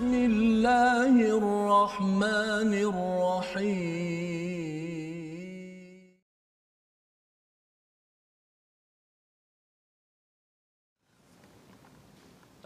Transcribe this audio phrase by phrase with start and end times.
[0.00, 3.90] بسم الله الرحمن الرحيم.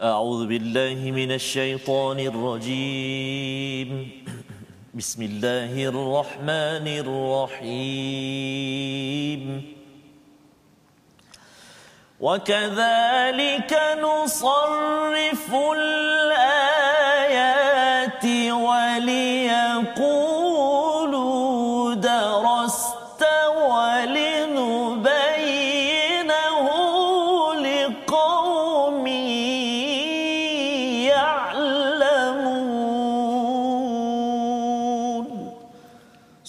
[0.01, 3.89] أعوذ بالله من الشيطان الرجيم.
[4.95, 8.63] بسم الله الرحمن الرحيم.
[12.19, 16.74] وكذلك نصرف الآيات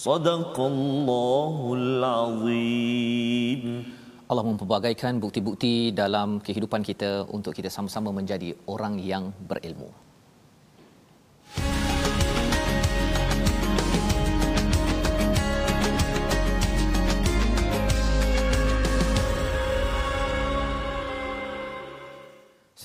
[0.06, 3.62] Sadaqallahul azim.
[4.30, 9.90] Allah memperbagaikan bukti-bukti dalam kehidupan kita untuk kita sama-sama menjadi orang yang berilmu.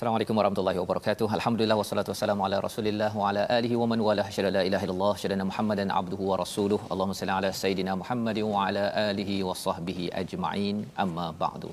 [0.02, 1.26] Assalamualaikum warahmatullahi wabarakatuh.
[1.36, 5.12] Alhamdulillah wassalatu wassalamu ala Rasulillah wa ala alihi wa man wala syada la ilaha illallah
[5.22, 6.80] syada Muhammadan abduhu wa rasuluh.
[6.92, 10.78] Allahumma salli ala sayidina Muhammad wa ala alihi wa sahbihi ajma'in.
[11.04, 11.70] Amma ba'du.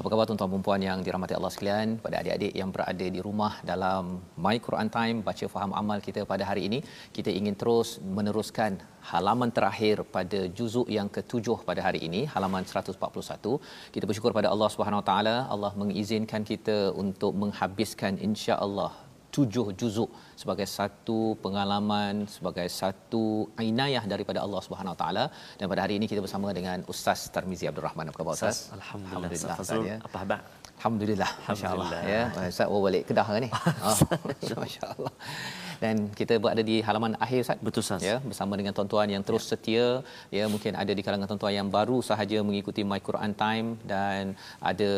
[0.00, 3.52] Apa khabar tuan-tuan dan puan yang dirahmati Allah sekalian, pada adik-adik yang berada di rumah
[3.70, 4.04] dalam
[4.44, 6.78] My Quran Time baca faham amal kita pada hari ini,
[7.16, 8.78] kita ingin terus meneruskan
[9.10, 13.60] halaman terakhir pada juzuk yang ketujuh pada hari ini, halaman 141.
[13.94, 17.69] Kita bersyukur pada Allah Subhanahu Wa Taala, Allah mengizinkan kita untuk menghabiskan
[18.28, 18.92] insya-Allah
[19.36, 23.24] tujuh juzuk sebagai satu pengalaman sebagai satu
[23.70, 25.24] inayah daripada Allah Subhanahu Taala
[25.58, 28.74] dan pada hari ini kita bersama dengan Ustaz Tarmizi Abdul Rahman apa khabar Ustaz?
[28.78, 29.30] Alhamdulillah.
[29.30, 29.96] Alhamdulillah Ustaz Fazrul, ya.
[30.06, 30.40] Apa khabar?
[30.80, 32.42] Alhamdulillah, masya-Allah Alhamdulillah.
[32.42, 32.50] ya.
[32.54, 33.50] Ustaz oh, balik Kedah ke ni?
[33.88, 33.96] Oh,
[34.64, 35.12] masya-Allah.
[35.82, 37.58] Dan kita berada di halaman akhir Ustaz.
[37.66, 38.00] Betul, Ustaz.
[38.08, 39.86] Ya, bersama dengan tuan-tuan yang terus setia,
[40.36, 44.22] ya mungkin ada di kalangan tuan-tuan yang baru sahaja mengikuti My Quran Time dan
[44.70, 44.90] ada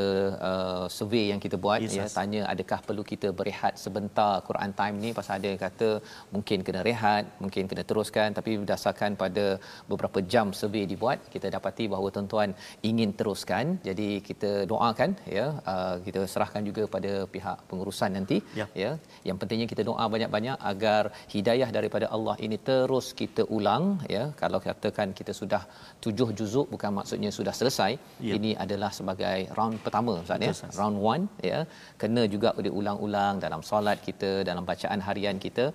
[0.50, 2.16] uh, survey yang kita buat Yes, ya Ustaz.
[2.18, 5.88] tanya adakah perlu kita berehat sebentar Quran Time ni pasal ada yang kata
[6.34, 9.46] mungkin kena rehat, mungkin kena teruskan tapi berdasarkan pada
[9.90, 12.50] beberapa jam survey dibuat kita dapati bahawa tuan-tuan
[12.90, 13.78] ingin teruskan.
[13.88, 18.66] Jadi kita doakan ya uh, kita serahkan juga pada pihak pengurusan nanti Ya.
[18.82, 18.90] ya.
[19.28, 21.02] Yang pentingnya kita doa banyak-banyak agar
[21.34, 23.84] hidayah daripada Allah ini terus kita ulang
[24.14, 24.24] ya.
[24.42, 25.62] Kalau katakan kita sudah
[26.04, 27.92] tujuh juzuk bukan maksudnya sudah selesai.
[28.28, 28.34] Ya.
[28.38, 30.54] Ini adalah sebagai round pertama Ustaz ya.
[30.80, 31.60] Round one ya.
[32.02, 35.66] Kena juga diulang-ulang dalam solat kita, dalam bacaan harian kita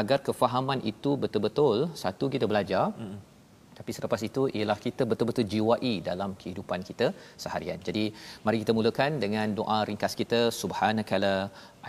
[0.00, 3.35] agar kefahaman itu betul-betul satu kita belajar mm
[3.78, 7.06] tapi selepas itu ialah kita betul-betul jiwai dalam kehidupan kita
[7.44, 7.78] seharian.
[7.88, 8.04] Jadi
[8.46, 11.34] mari kita mulakan dengan doa ringkas kita subhanakala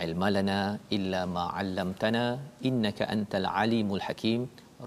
[0.06, 0.60] ilmalana
[0.96, 2.24] illa ma 'allamtana
[2.70, 4.42] innaka antal alimul hakim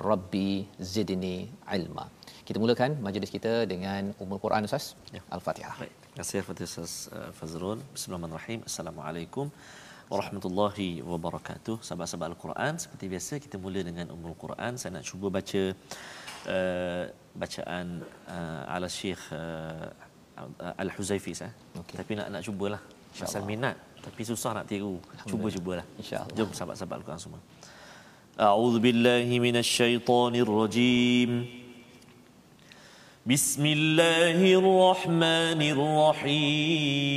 [0.10, 0.52] rabbi
[0.94, 1.38] zidni
[1.78, 2.06] ilma.
[2.48, 4.86] Kita mulakan majlis kita dengan Ummul Quran Ustaz.
[5.16, 5.22] Ya.
[5.36, 5.76] Al-Fatihah.
[5.82, 5.94] Baik.
[6.04, 7.80] Terima kasih kepada Ustaz uh, Fazrul.
[7.96, 8.60] Bismillahirrahmanirrahim.
[8.70, 9.46] Assalamualaikum
[10.12, 11.76] warahmatullahi wabarakatuh.
[11.88, 14.76] Sahabat-sahabat Al-Quran, seperti biasa kita mula dengan Ummul Quran.
[14.82, 15.64] Saya nak cuba baca
[16.49, 17.05] uh,
[17.37, 17.87] bacaan
[18.29, 19.89] uh, ala Syekh uh,
[20.83, 21.53] Al-Huzaifi saya.
[21.81, 21.97] Okey.
[22.01, 22.83] Tapi nak nak cubalah.
[23.17, 23.77] Pasal minat
[24.07, 25.01] tapi susah nak tiru.
[25.27, 25.87] Cuba cubalah.
[25.99, 26.37] InsyaAllah.
[26.37, 27.41] Jom sahabat-sahabat Al-Quran semua.
[28.37, 31.31] أعوذ بالله من الشيطان الرجيم
[33.25, 37.17] بسم الله الرحمن الرحيم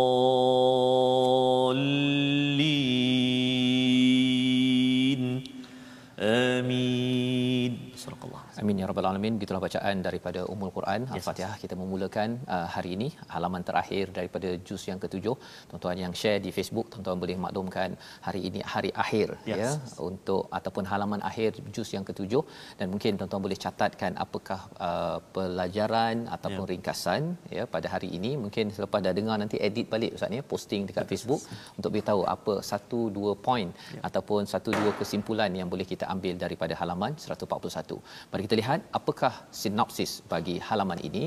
[9.21, 9.37] Alamin.
[9.39, 11.55] Begitulah bacaan daripada Ummul Quran Al-Fatihah.
[11.63, 15.35] Kita memulakan uh, hari ini halaman terakhir daripada juz yang ketujuh.
[15.69, 17.89] Tuan-tuan yang share di Facebook, tuan-tuan boleh maklumkan
[18.27, 19.59] hari ini hari akhir Yes.
[19.61, 19.69] ya
[20.09, 22.41] untuk ataupun halaman akhir juz yang ketujuh
[22.79, 26.69] dan mungkin tuan-tuan boleh catatkan apakah uh, pelajaran ataupun Ya.
[26.73, 27.21] ringkasan
[27.57, 28.31] ya pada hari ini.
[28.43, 31.41] Mungkin selepas dah dengar nanti edit balik ustaz ya posting dekat Facebook
[31.77, 34.01] untuk beritahu apa satu dua poin Ya.
[34.07, 37.97] ataupun satu dua kesimpulan yang boleh kita ambil daripada halaman 141.
[38.31, 38.79] Mari kita lihat
[39.11, 41.23] apakah sinopsis bagi halaman ini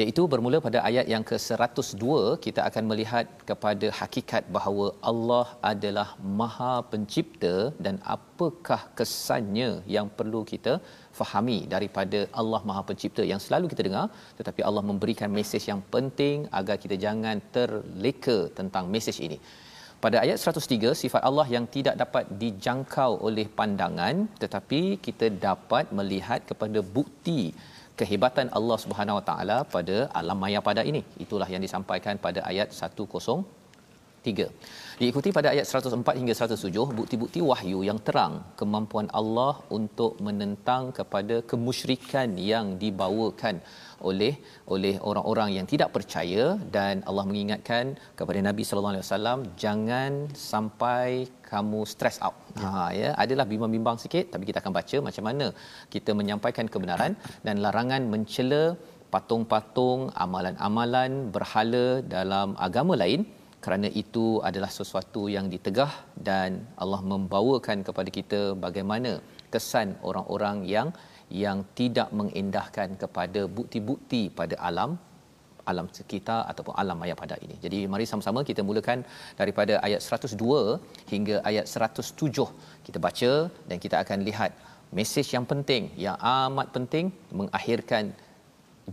[0.00, 2.04] iaitu bermula pada ayat yang ke-102
[2.44, 6.08] kita akan melihat kepada hakikat bahawa Allah adalah
[6.40, 10.74] Maha Pencipta dan apakah kesannya yang perlu kita
[11.18, 14.06] fahami daripada Allah Maha Pencipta yang selalu kita dengar
[14.38, 19.40] tetapi Allah memberikan mesej yang penting agar kita jangan terleka tentang mesej ini.
[20.04, 26.40] Pada ayat 103 sifat Allah yang tidak dapat dijangkau oleh pandangan tetapi kita dapat melihat
[26.50, 27.40] kepada bukti
[28.00, 31.02] kehebatan Allah Subhanahu Wa Taala pada alam maya pada ini.
[31.24, 34.48] Itulah yang disampaikan pada ayat 103.
[35.00, 41.38] Diikuti pada ayat 104 hingga 107 bukti-bukti wahyu yang terang kemampuan Allah untuk menentang kepada
[41.52, 43.58] kemusyrikan yang dibawakan
[44.08, 44.32] oleh
[44.74, 46.44] oleh orang-orang yang tidak percaya
[46.76, 47.84] dan Allah mengingatkan
[48.18, 50.12] kepada Nabi sallallahu alaihi wasallam jangan
[50.50, 51.08] sampai
[51.50, 52.36] kamu stress out.
[52.62, 52.70] Ya.
[52.74, 55.46] Ha ya, adalah bimbang-bimbang sikit tapi kita akan baca macam mana
[55.94, 57.14] kita menyampaikan kebenaran
[57.46, 58.62] dan larangan mencela
[59.14, 61.86] patung-patung, amalan-amalan berhala
[62.16, 63.22] dalam agama lain
[63.64, 65.92] kerana itu adalah sesuatu yang ditegah
[66.28, 66.50] dan
[66.82, 69.12] Allah membawakan kepada kita bagaimana
[69.54, 70.88] kesan orang-orang yang
[71.44, 74.92] yang tidak mengindahkan kepada bukti-bukti pada alam
[75.70, 77.56] alam sekitar ataupun alam maya pada ini.
[77.64, 78.98] Jadi mari sama-sama kita mulakan
[79.40, 82.46] daripada ayat 102 hingga ayat 107.
[82.86, 83.32] Kita baca
[83.68, 84.50] dan kita akan lihat
[84.98, 87.06] mesej yang penting, yang amat penting
[87.40, 88.04] mengakhirkan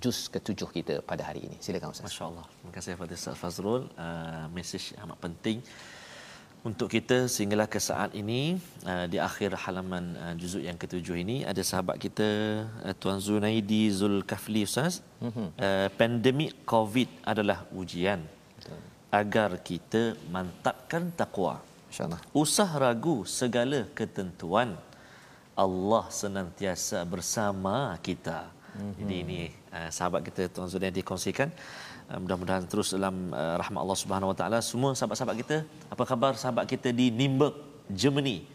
[0.04, 1.58] juz ketujuh kita pada hari ini.
[1.66, 2.08] Silakan Ustaz.
[2.08, 2.46] Masya Allah.
[2.58, 3.84] Terima kasih kepada Ustaz Fazrul.
[4.06, 5.60] Uh, mesej amat penting
[6.68, 8.60] untuk kita sehinggalah ke saat ini
[8.92, 12.28] uh, di akhir halaman uh, juzuk yang ketujuh ini ada sahabat kita
[12.88, 15.00] uh, Tuan Zunaidi Zulkafli Ustaz.
[15.24, 15.48] Mm-hmm.
[15.68, 18.20] Uh, pandemik COVID adalah ujian
[18.60, 18.80] Betul.
[19.22, 20.04] agar kita
[20.36, 21.56] mantapkan takwa.
[21.88, 22.20] Insya-Allah.
[22.44, 24.76] Usah ragu segala ketentuan
[25.66, 28.40] Allah senantiasa bersama kita.
[28.44, 28.94] Mm-hmm.
[29.00, 29.40] Jadi ini
[29.72, 31.50] uh, sahabat kita Tuan Zunaidi kongsikan
[32.16, 34.60] mudah-mudahan terus dalam uh, rahmat Allah Subhanahu Wa Taala.
[34.64, 35.58] Semua sahabat-sahabat kita
[35.92, 37.56] apa khabar sahabat kita di Nuremberg
[37.92, 38.48] Germany?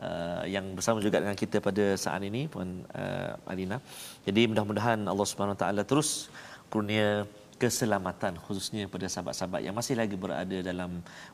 [0.00, 3.76] Uh, yang bersama juga dengan kita pada saat ini puan uh, Alina.
[4.24, 6.32] Jadi mudah-mudahan Allah Subhanahu Taala terus
[6.72, 7.28] kurnia
[7.60, 10.90] keselamatan khususnya pada sahabat-sahabat yang masih lagi berada dalam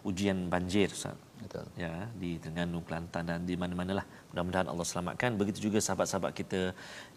[0.08, 1.14] ujian banjir Ustaz.
[1.36, 1.66] Betul.
[1.78, 4.02] ya di Terengganu Kelantan dan di mana-manalah.
[4.30, 5.30] Mudah-mudahan Allah selamatkan.
[5.40, 6.60] Begitu juga sahabat-sahabat kita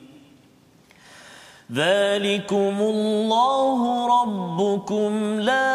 [1.72, 5.12] ذلكم الله ربكم
[5.44, 5.68] لا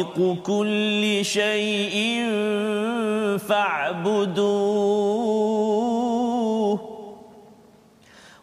[0.00, 2.26] خالق كل شيء
[3.48, 4.40] فاعبدوه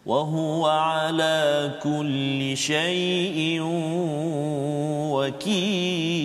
[0.06, 3.60] وهو على كل شيء
[5.12, 6.18] وكيل.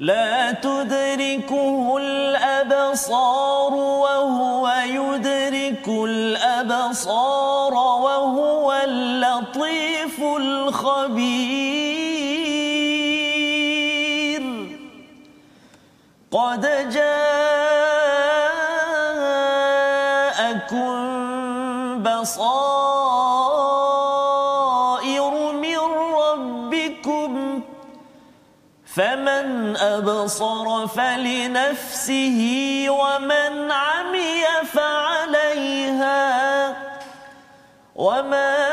[0.00, 8.51] لا تدركه الأبصار وهو يدرك الأبصار وهو
[10.42, 12.02] الخبير.
[16.32, 17.42] قد جاءكم
[22.02, 22.92] بصائر
[25.52, 25.78] من
[26.22, 27.62] ربكم
[28.94, 32.40] فمن أبصر فلنفسه
[32.88, 36.22] ومن عمي فعليها
[37.96, 38.71] وما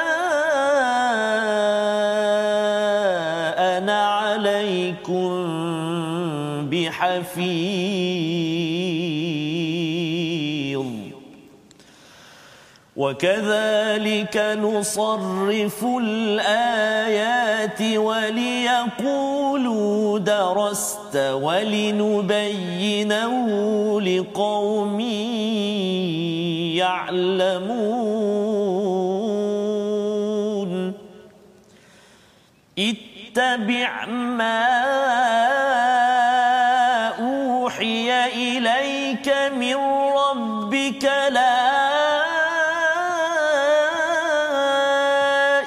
[7.38, 7.70] بحفيظ
[12.96, 19.40] وكذلك نصرف الآيات وليقولوا
[20.20, 22.52] درست ولنبينه
[24.02, 25.00] لقوم
[26.76, 27.90] يعلمون.
[32.80, 35.59] اتبع ما
[41.06, 41.80] لا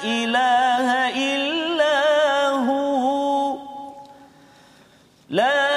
[0.03, 0.87] إله
[1.33, 1.97] إلا
[2.67, 3.57] هو.
[5.29, 5.73] لا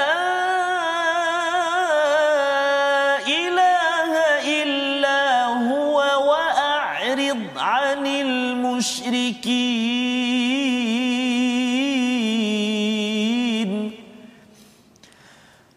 [3.27, 4.13] إله
[4.61, 5.21] إلا
[5.69, 5.97] هو
[6.29, 9.27] وأعرض عن المشركين.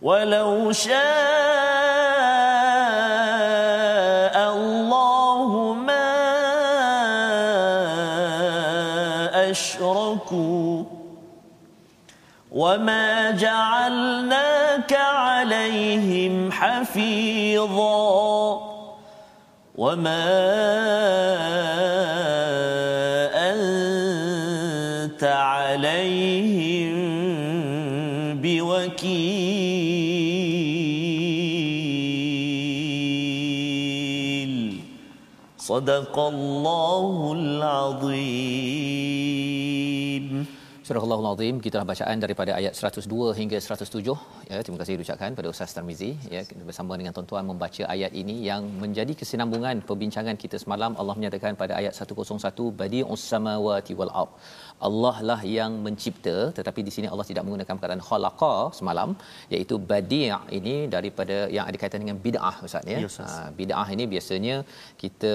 [0.02, 1.40] ولو شاء
[12.70, 18.10] وما جعلناك عليهم حفيظا
[19.74, 20.26] وما
[23.50, 26.94] أنت عليهم
[28.42, 29.90] بوكيل
[35.58, 38.99] صدق الله العظيم
[40.90, 41.56] Surah Azim.
[41.64, 44.10] Kita bacaan daripada ayat 102 hingga 107
[44.50, 46.08] ya terima kasih diucapkan pada Ustaz Tarmizi.
[46.34, 50.98] Ya bersama dengan tuan-tuan membaca ayat ini yang menjadi kesinambungan perbincangan kita semalam.
[51.00, 54.34] Allah menyatakan pada ayat 101 badi'us samawati wal ard
[54.88, 59.10] Allah lah yang mencipta tetapi di sini Allah tidak menggunakan perkataan khalaqa semalam
[59.54, 62.98] iaitu badi' ini daripada yang ada kaitan dengan bid'ah ustaz ya.
[63.10, 63.32] Ustaz.
[63.32, 64.56] Ha, bid'ah ini biasanya
[65.02, 65.34] kita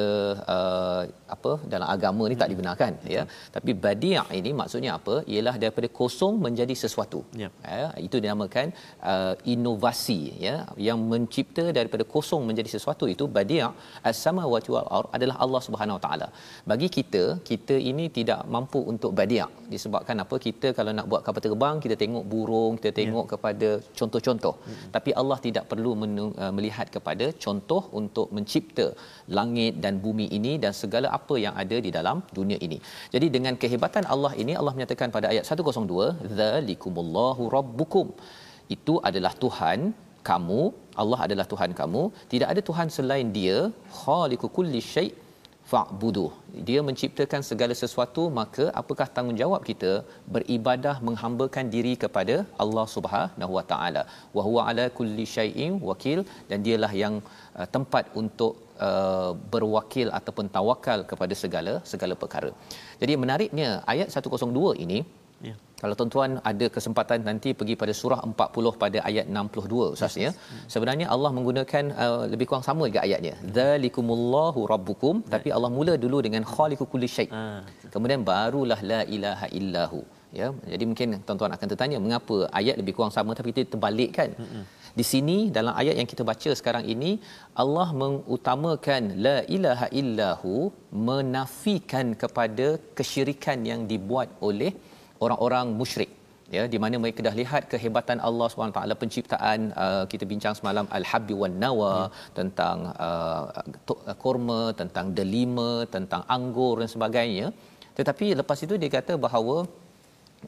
[0.55, 1.01] uh,
[1.35, 3.23] apa dalam agama ni tak dibenarkan ya.
[3.55, 5.15] Tapi badi' ini maksudnya apa?
[5.33, 7.21] Ialah daripada kosong menjadi sesuatu.
[7.43, 7.49] Ya.
[7.79, 8.67] Ya, itu dinamakan
[9.13, 10.55] uh, inovasi ya
[10.87, 13.61] yang mencipta daripada kosong menjadi sesuatu itu badi'
[14.09, 16.27] as-samawati wal adalah Allah Subhanahu Wa Taala.
[16.71, 19.34] Bagi kita kita ini tidak mampu untuk badi'
[19.73, 20.35] disebabkan apa?
[20.45, 24.55] Kita kalau nak buat kapal terbang kita tengok burung kita tengok kepada contoh-contoh.
[24.65, 24.87] Hmm.
[24.95, 28.87] tapi Allah tidak perlu uh, melihat kepada contoh untuk mencipta
[29.37, 32.79] langit dan bumi ini dan segala apa yang ada di dalam dunia ini.
[33.15, 38.09] Jadi dengan kehebatan Allah ini Allah menyatakan pada ayat 102 zalikumullahu rabbukum.
[38.77, 39.79] Itu adalah Tuhan
[40.29, 40.61] kamu
[41.01, 42.03] Allah adalah Tuhan kamu.
[42.33, 43.57] Tidak ada Tuhan selain dia
[44.01, 45.11] khaliqu kulli syai'
[45.71, 46.25] fa'budu.
[46.67, 49.91] Dia menciptakan segala sesuatu, maka apakah tanggungjawab kita
[50.35, 54.03] beribadah menghambakan diri kepada Allah Subhanahu Wa Taala.
[54.37, 57.15] Wa huwa ala kulli syai'in wakil dan dialah yang
[57.57, 58.53] uh, tempat untuk
[58.87, 62.51] uh, berwakil ataupun tawakal kepada segala segala perkara.
[63.03, 64.99] Jadi menariknya ayat 102 ini
[65.47, 65.55] Ya.
[65.85, 70.31] Kalau tuan-tuan ada kesempatan nanti pergi pada surah 40 pada ayat 62 ustaz ya.
[70.73, 73.33] Sebenarnya Allah menggunakan uh, lebih kurang sama juga ayatnya.
[73.57, 77.27] Zalikumullahu rabbukum tapi Allah mula dulu dengan khaliqu kulli syai.
[77.41, 77.61] Ah,
[77.95, 80.01] Kemudian barulah la ilaha illahu.
[80.39, 84.29] Ya, jadi mungkin tuan-tuan akan tertanya mengapa ayat lebih kurang sama tapi kita terbalikkan.
[84.99, 87.11] Di sini dalam ayat yang kita baca sekarang ini
[87.63, 90.53] Allah mengutamakan la ilaha illahu
[91.09, 94.71] menafikan kepada kesyirikan yang dibuat oleh
[95.23, 96.11] orang-orang musyrik
[96.55, 101.33] ya di mana mereka dah lihat kehebatan Allah SWT penciptaan uh, kita bincang semalam al-habbi
[101.41, 102.05] wan nawa ya.
[102.39, 103.45] tentang uh,
[103.87, 107.47] to- kurma tentang delima tentang anggur dan sebagainya
[107.97, 109.57] tetapi lepas itu dia kata bahawa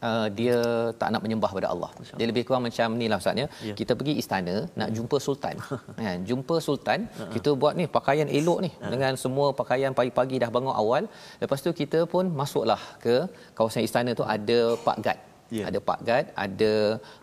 [0.07, 0.57] Uh, dia
[1.01, 1.89] tak nak menyembah pada Allah.
[2.19, 3.47] Dia lebih kurang macam ni lah Ustaz ya.
[3.69, 3.73] Ya.
[3.79, 5.55] Kita pergi istana nak jumpa sultan.
[6.01, 6.99] kan, jumpa sultan,
[7.35, 11.03] kita buat ni pakaian elok ni dengan semua pakaian pagi-pagi dah bangun awal.
[11.43, 13.15] Lepas tu kita pun masuklah ke
[13.57, 15.19] kawasan istana tu ada Pak Gad.
[15.57, 15.63] Ya.
[15.71, 16.73] Ada Pak Gad, ada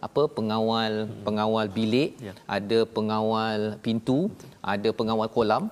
[0.07, 0.93] apa pengawal
[1.27, 2.33] pengawal bilik, Ya.
[2.57, 4.19] ada pengawal pintu,
[4.75, 5.65] ada pengawal kolam.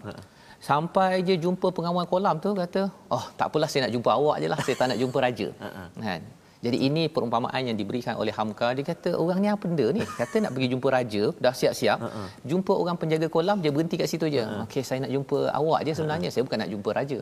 [0.62, 4.48] Sampai je jumpa pengawal kolam tu kata, "Oh, tak apalah saya nak jumpa awak je
[4.52, 5.48] lah, saya tak nak jumpa raja."
[6.06, 6.20] kan?
[6.64, 8.68] Jadi ini perumpamaan yang diberikan oleh Hamka.
[8.76, 10.02] Dia kata orang ni apa benda ni?
[10.20, 11.98] Kata nak pergi jumpa raja, dah siap-siap.
[12.50, 14.44] Jumpa orang penjaga kolam, dia berhenti kat situ je.
[14.64, 16.28] Okey, saya nak jumpa awak je sebenarnya.
[16.34, 17.18] Saya bukan nak jumpa raja.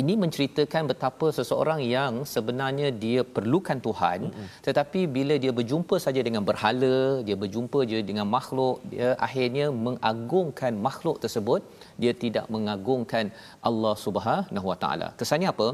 [0.00, 4.28] Ini menceritakan betapa seseorang yang sebenarnya dia perlukan Tuhan,
[4.66, 6.96] tetapi bila dia berjumpa saja dengan berhala,
[7.26, 11.62] dia berjumpa je dengan makhluk, dia akhirnya mengagungkan makhluk tersebut,
[12.02, 13.32] dia tidak mengagungkan
[13.68, 15.08] Allah Subhanahu Wa Taala.
[15.16, 15.68] Kesannya apa?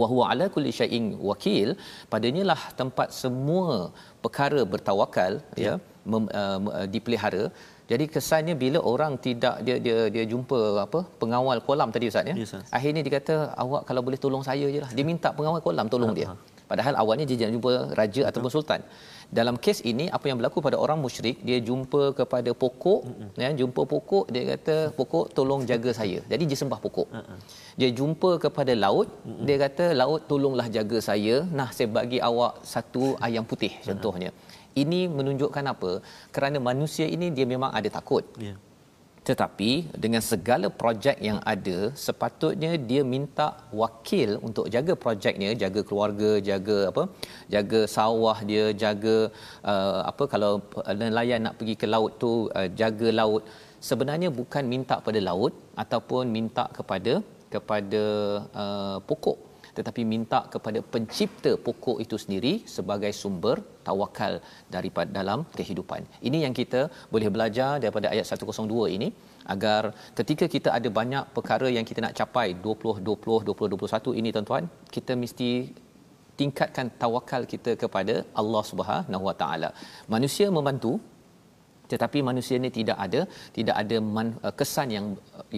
[0.00, 1.68] Wa huwa ala kulli syai'in wakil
[2.12, 3.68] padanya lah tempat semua
[4.24, 5.32] perkara bertawakal
[5.64, 5.74] ya, ya
[6.12, 7.44] mem, uh, dipelihara
[7.90, 12.34] Jadi kesannya bila orang tidak dia dia dia jumpa apa pengawal kolam tadi ustaz ya.
[12.40, 12.70] Ya, Ustaz.
[12.76, 14.90] Akhirnya dia kata awak kalau boleh tolong saya je lah.
[14.96, 16.28] Dia minta pengawal kolam tolong dia.
[16.70, 18.30] Padahal awalnya dia jumpa raja Betul.
[18.30, 18.80] ataupun sultan.
[19.38, 23.00] Dalam kes ini apa yang berlaku pada orang musyrik dia jumpa kepada pokok
[23.42, 26.18] ya jumpa pokok dia kata pokok tolong jaga saya.
[26.32, 27.08] Jadi dia sembah pokok.
[27.80, 29.08] Dia jumpa kepada laut
[29.46, 31.36] dia kata laut tolonglah jaga saya.
[31.58, 34.30] Nah saya bagi awak satu ayam putih contohnya.
[34.82, 35.92] Ini menunjukkan apa?
[36.34, 38.24] Kerana manusia ini dia memang ada takut.
[38.46, 38.54] Ya.
[39.28, 39.70] Tetapi
[40.04, 41.76] dengan segala projek yang ada,
[42.06, 43.46] sepatutnya dia minta
[43.82, 47.02] wakil untuk jaga projeknya, jaga keluarga, jaga apa?
[47.54, 49.16] Jaga sawah dia, jaga
[49.72, 50.52] uh, apa kalau
[51.00, 53.44] nelayan nak pergi ke laut tu uh, jaga laut.
[53.88, 55.54] Sebenarnya bukan minta pada laut
[55.84, 57.14] ataupun minta kepada
[57.54, 58.04] kepada
[58.62, 59.38] uh, pokok
[59.78, 63.56] tetapi minta kepada pencipta pokok itu sendiri sebagai sumber
[63.86, 64.34] tawakal
[64.74, 66.02] daripada dalam kehidupan.
[66.28, 66.80] Ini yang kita
[67.14, 69.08] boleh belajar daripada ayat 102 ini
[69.54, 69.82] agar
[70.18, 74.64] ketika kita ada banyak perkara yang kita nak capai 2020 2021 ini tuan-tuan
[74.96, 75.50] kita mesti
[76.40, 79.70] tingkatkan tawakal kita kepada Allah Subhanahu Wa Taala.
[80.14, 80.92] Manusia membantu
[81.94, 83.20] tetapi manusia ini tidak ada
[83.58, 85.06] tidak ada man, uh, kesan yang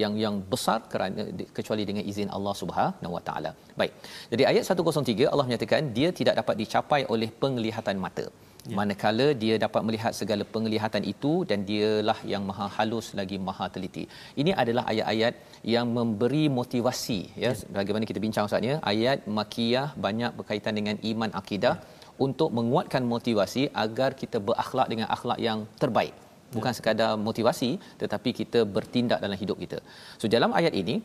[0.02, 1.24] yang yang besar kerana
[1.58, 3.52] kecuali dengan izin Allah Subhanahu Wa Taala.
[3.80, 3.94] Baik.
[4.32, 8.26] Jadi ayat 103 Allah menyatakan dia tidak dapat dicapai oleh penglihatan mata.
[8.70, 8.76] Ya.
[8.78, 14.04] Manakala dia dapat melihat segala penglihatan itu dan dialah yang maha halus lagi maha teliti.
[14.42, 15.34] Ini adalah ayat-ayat
[15.74, 17.52] yang memberi motivasi ya, ya.
[17.78, 18.76] bagaimana kita bincang ustaz ya.
[18.92, 22.12] Ayat makiyah banyak berkaitan dengan iman akidah ya.
[22.26, 26.14] untuk menguatkan motivasi agar kita berakhlak dengan akhlak yang terbaik.
[26.54, 26.76] Bukan ya.
[26.78, 27.70] sekadar motivasi
[28.02, 29.78] tetapi kita bertindak dalam hidup kita.
[30.20, 30.96] So dalam ayat ini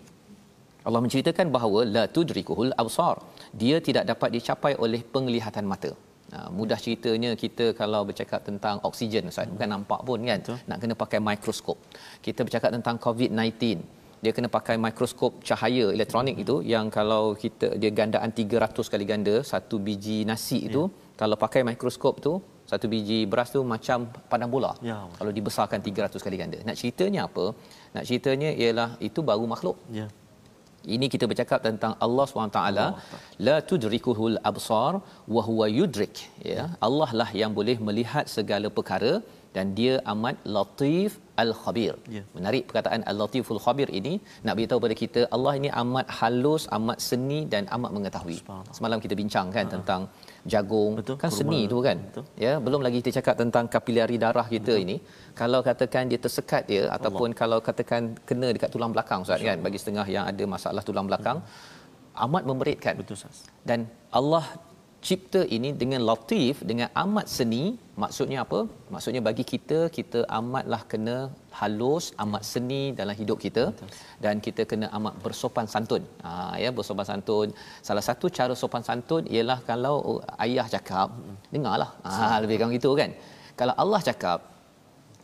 [0.88, 3.16] Allah menceritakan bahawa la tudrikuhul absar.
[3.62, 5.92] Dia tidak dapat dicapai oleh penglihatan mata.
[6.34, 10.60] Ha, mudah ceritanya kita kalau bercakap tentang oksigen Ustaz bukan nampak pun kan Betul.
[10.70, 11.78] nak kena pakai mikroskop.
[12.28, 13.52] Kita bercakap tentang COVID-19
[14.24, 16.44] dia kena pakai mikroskop cahaya elektronik hmm.
[16.44, 20.68] itu yang kalau kita dia gandaan 300 kali ganda satu biji nasi yeah.
[20.70, 20.84] itu
[21.22, 22.34] kalau pakai mikroskop tu
[22.72, 24.72] satu biji beras tu macam padang bola.
[24.90, 24.98] Ya.
[25.20, 26.60] Kalau dibesarkan 300 kali ganda.
[26.70, 27.46] Nak ceritanya apa?
[27.96, 29.78] Nak ceritanya ialah itu baru makhluk.
[30.00, 30.08] Ya.
[30.94, 32.62] Ini kita bercakap tentang Allah SWT
[33.48, 34.94] la tudrikuhul absar
[35.36, 36.16] wa huwa yudrik
[36.52, 39.12] ya Allah lah yang boleh melihat segala perkara
[39.56, 41.94] dan dia amat latif al-khabir.
[42.16, 42.24] Ya.
[42.38, 44.14] Menarik perkataan al-latiful khabir ini
[44.46, 48.38] nak beritahu kepada kita Allah ini amat halus, amat seni dan amat mengetahui.
[48.78, 49.74] Semalam kita bincang kan ha.
[49.76, 50.02] tentang
[50.54, 51.16] jagung Betul.
[51.22, 51.98] kan seni tu kan.
[52.08, 52.26] Betul.
[52.46, 54.84] Ya, belum lagi kita cakap tentang kapilari darah kita Betul.
[54.86, 54.96] ini.
[55.38, 56.98] Kalau katakan dia tersekat dia Allah.
[56.98, 61.06] ataupun kalau katakan kena dekat tulang belakang Ustaz kan bagi setengah yang ada masalah tulang
[61.06, 62.24] belakang hmm.
[62.26, 62.94] amat memeritkan.
[62.98, 63.46] Betul Ustaz.
[63.70, 64.46] Dan Allah
[65.08, 67.64] cipta ini dengan latif dengan amat seni
[68.04, 68.60] maksudnya apa?
[68.94, 71.16] Maksudnya bagi kita kita amatlah kena
[71.60, 73.90] halus amat seni dalam hidup kita Betul.
[74.24, 76.06] dan kita kena amat bersopan santun.
[76.26, 76.32] Ha
[76.64, 77.50] ya bersopan santun.
[77.88, 79.98] Salah satu cara sopan santun ialah kalau
[80.46, 81.10] ayah cakap
[81.56, 81.92] dengarlah.
[82.06, 83.14] Ha lebih kurang gitu kan?
[83.60, 84.40] Kalau Allah cakap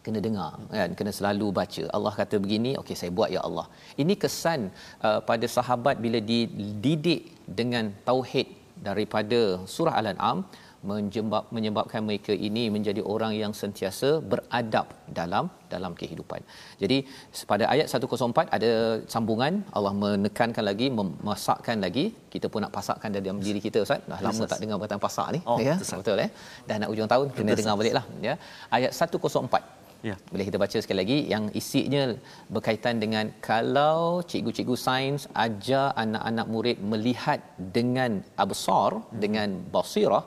[0.05, 0.91] kena dengar kan?
[0.99, 1.83] Kena selalu baca.
[1.97, 3.67] Allah kata begini okey saya buat ya Allah.
[4.03, 4.61] Ini kesan
[5.07, 7.21] uh, pada sahabat bila dididik
[7.59, 8.47] dengan tauhid
[8.87, 9.41] daripada
[9.73, 10.39] surah al-an'am
[10.89, 14.87] menjebab menyebabkan mereka ini menjadi orang yang sentiasa beradab
[15.19, 16.41] dalam dalam kehidupan.
[16.81, 16.97] Jadi
[17.51, 18.71] pada ayat 104 ada
[19.13, 24.05] sambungan Allah menekankan lagi memasakkan lagi kita pun nak pasakkan dalam diri kita Ustaz.
[24.11, 25.75] Dah lama tak dengar perkataan pasak ni oh, ya.
[26.01, 26.29] Betul eh.
[26.69, 28.35] Dah nak hujung tahun kena dengar baliklah ya.
[28.77, 30.15] Ayat 104 Ya.
[30.31, 32.13] Boleh kita baca sekali lagi yang isinya
[32.53, 39.17] berkaitan dengan kalau cikgu-cikgu sains ajar anak-anak murid melihat dengan absar hmm.
[39.23, 40.23] dengan basirah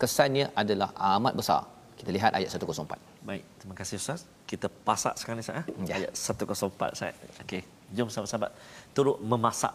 [0.00, 1.62] kesannya adalah amat besar.
[2.00, 2.96] Kita lihat ayat 104.
[3.28, 4.24] Baik, terima kasih Ustaz.
[4.48, 5.60] Kita pasak sekarang ni Ustaz.
[5.60, 5.64] Eh?
[5.84, 5.94] Ya.
[6.00, 7.14] Ayat 104 Ustaz.
[7.44, 8.50] Okey, jom sahabat-sahabat
[8.96, 9.74] turut memasak.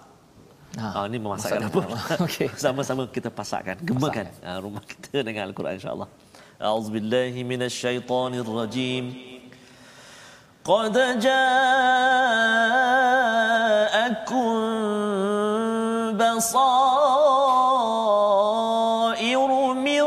[0.75, 1.81] Ha, ah, ini memasakkan apa?
[2.25, 2.47] Okey.
[2.65, 6.09] Sama-sama kita pasakkan, gemakan ah, rumah kita dengan Al-Quran insya-Allah.
[6.61, 9.35] أعوذ بالله من الشيطان الرجيم.
[10.65, 11.75] قد جاءكم
[16.17, 17.33] بصائر
[19.73, 20.01] من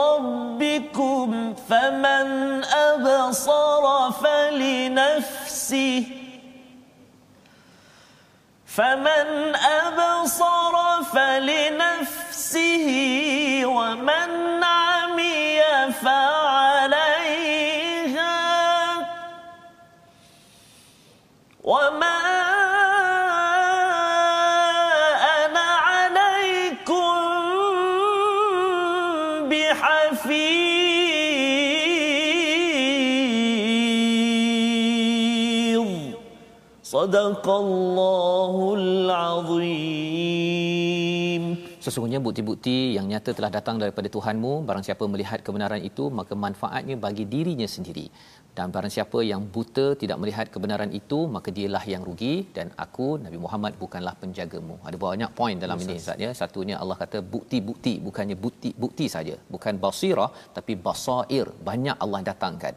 [0.00, 6.04] ربكم فمن أبصر فلنفسه
[8.66, 12.88] فمن أبصر فلنفسه
[13.64, 14.60] ومن
[36.89, 40.35] صدق الله العظيم
[41.85, 46.95] Sesungguhnya bukti-bukti yang nyata telah datang daripada Tuhanmu, barang siapa melihat kebenaran itu, maka manfaatnya
[46.97, 48.09] bagi dirinya sendiri.
[48.57, 53.07] Dan barang siapa yang buta tidak melihat kebenaran itu, maka dialah yang rugi dan aku
[53.25, 54.75] Nabi Muhammad bukanlah penjagamu.
[54.87, 56.31] Ada banyak poin dalam yes, ini Ustaz ya.
[56.41, 61.45] Satunya Allah kata bukti-bukti bukannya bukti bukti saja, bukan basirah tapi basair.
[61.69, 62.73] Banyak Allah datangkan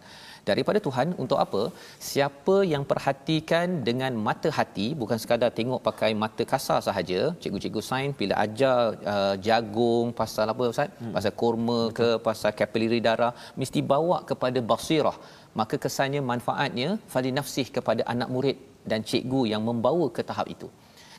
[0.49, 1.62] daripada Tuhan untuk apa?
[2.10, 7.21] Siapa yang perhatikan dengan mata hati bukan sekadar tengok pakai mata kasar sahaja.
[7.43, 8.77] Cikgu-cikgu sains bila ajar
[9.13, 10.89] uh, jagung pasal apa Ustaz?
[10.99, 11.13] Hmm.
[11.17, 11.95] Pasal kurma Betul.
[11.99, 15.17] ke pasal kapilari darah mesti bawa kepada basirah.
[15.60, 18.58] Maka kesannya manfaatnya fali nafsih kepada anak murid
[18.91, 20.67] dan cikgu yang membawa ke tahap itu.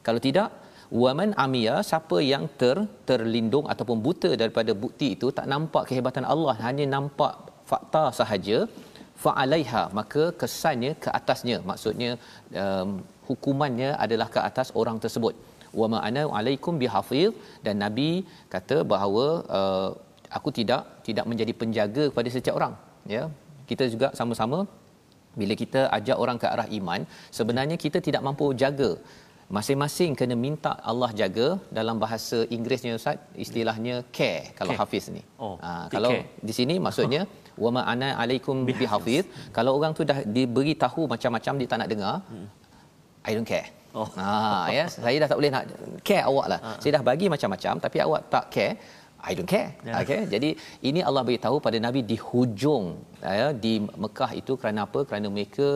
[0.06, 0.48] Kalau tidak
[1.02, 2.76] waman amia siapa yang ter
[3.08, 7.34] terlindung ataupun buta daripada bukti itu tak nampak kehebatan Allah hanya nampak
[7.70, 8.58] fakta sahaja
[9.22, 12.10] fa'alaiha maka kesannya ke atasnya maksudnya
[12.62, 12.90] um,
[13.28, 15.34] hukumannya adalah ke atas orang tersebut.
[15.80, 17.30] Wa ma'ana alaikum bihafiz
[17.66, 18.10] dan nabi
[18.54, 19.26] kata bahawa
[19.58, 19.90] uh,
[20.38, 22.74] aku tidak tidak menjadi penjaga kepada setiap orang
[23.16, 23.24] ya.
[23.70, 24.58] Kita juga sama-sama
[25.40, 27.00] bila kita ajak orang ke arah iman
[27.38, 28.90] sebenarnya kita tidak mampu jaga.
[29.56, 31.46] Masing-masing kena minta Allah jaga
[31.78, 34.80] dalam bahasa Inggerisnya ustaz istilahnya care kalau care.
[34.82, 35.22] hafiz ni.
[35.44, 36.24] Oh, ha, kalau care.
[36.48, 37.22] di sini maksudnya
[37.64, 39.24] wa ma ana alaikum bihafiz
[39.56, 42.46] kalau orang tu dah diberi tahu macam-macam dia tak nak dengar hmm.
[43.30, 43.68] i don't care
[44.00, 44.34] oh ha
[44.78, 45.64] ya saya dah tak boleh nak
[46.08, 46.78] care awak lah uh-huh.
[46.82, 48.74] saya dah bagi macam-macam tapi awak tak care
[49.30, 49.68] I don't care.
[49.88, 50.00] Yeah.
[50.00, 50.20] Okay.
[50.32, 50.50] Jadi
[50.88, 52.86] ini Allah beritahu pada Nabi di hujung
[53.38, 53.72] ya, di
[54.04, 55.00] Mekah itu kerana apa?
[55.08, 55.66] Kerana mereka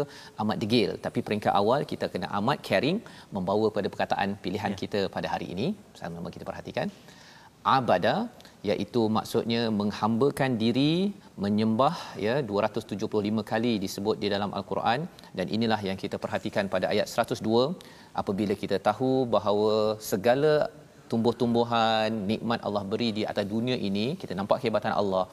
[0.43, 0.91] amat degil.
[1.05, 2.99] Tapi peringkat awal kita kena amat caring
[3.37, 4.81] membawa pada perkataan pilihan yeah.
[4.83, 5.69] kita pada hari ini.
[6.01, 6.89] Sama-sama kita perhatikan.
[7.77, 8.15] Abada
[8.71, 10.93] iaitu maksudnya menghambakan diri
[11.45, 11.95] menyembah
[12.27, 15.07] ya 275 kali disebut di dalam al-Quran.
[15.39, 17.79] Dan inilah yang kita perhatikan pada ayat 102
[18.21, 19.75] apabila kita tahu bahawa
[20.11, 20.55] segala
[21.11, 25.27] tumbuh-tumbuhan nikmat Allah beri di atas dunia ini kita nampak kehebatan Allah.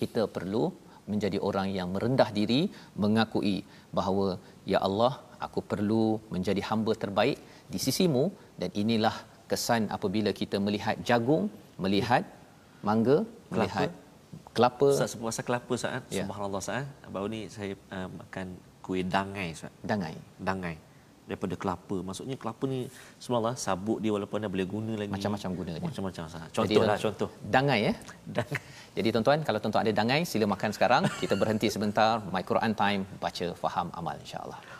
[0.00, 0.64] Kita perlu
[1.12, 2.62] menjadi orang yang merendah diri
[3.02, 3.56] mengakui
[3.98, 4.26] bahawa
[4.72, 5.12] ya Allah
[5.46, 7.38] aku perlu menjadi hamba terbaik
[7.72, 8.24] di sisimu.
[8.60, 9.16] Dan inilah
[9.50, 11.44] kesan apabila kita melihat jagung
[11.78, 12.22] melihat
[12.82, 13.52] mangga kelapa.
[13.52, 13.90] melihat
[14.56, 14.88] kelapa.
[14.92, 16.24] Ustaz puasa kelapa saat ya.
[16.24, 18.46] subhanallah saat baru ni saya uh, makan
[18.84, 19.72] kuih dangai Ustaz.
[19.84, 20.14] Dangai.
[20.48, 20.76] Dangai.
[21.22, 21.96] Daripada kelapa.
[22.02, 22.90] Maksudnya kelapa ni
[23.22, 25.12] semalah sabuk dia walaupun anda boleh guna lagi.
[25.14, 26.48] Macam-macam guna macam-macam sah.
[26.50, 27.30] contohlah Jadi, contoh.
[27.54, 27.94] dangai ya
[28.36, 28.60] dangai.
[28.96, 31.02] Jadi tuan-tuan kalau tuan-tuan ada dangai sila makan sekarang.
[31.22, 34.71] Kita berhenti sebentar my Quran time baca faham amal insya-Allah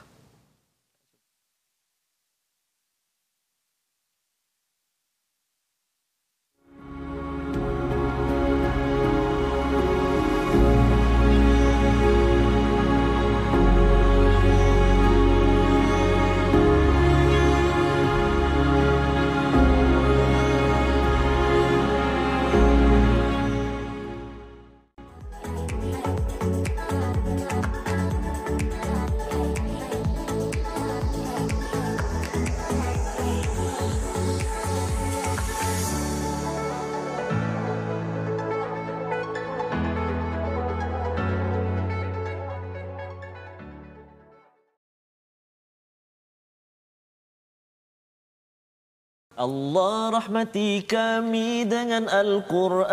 [49.43, 52.87] Allah rahmati kami dengan Al-Quran.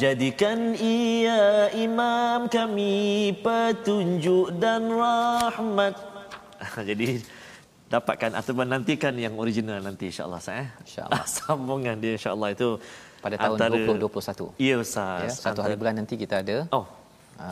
[0.00, 6.00] Jadikan ia imam kami petunjuk dan rahmat.
[6.80, 7.20] Jadi
[7.92, 10.72] dapatkan atau menantikan yang original nanti insyaAllah saya.
[10.80, 11.20] InsyaAllah.
[11.36, 12.80] Sambungan dia insyaAllah itu
[13.20, 15.28] Pada tahun antara, 2021 Ya Ustaz.
[15.28, 17.03] Ya, Satu hari bulan nanti kita ada Oh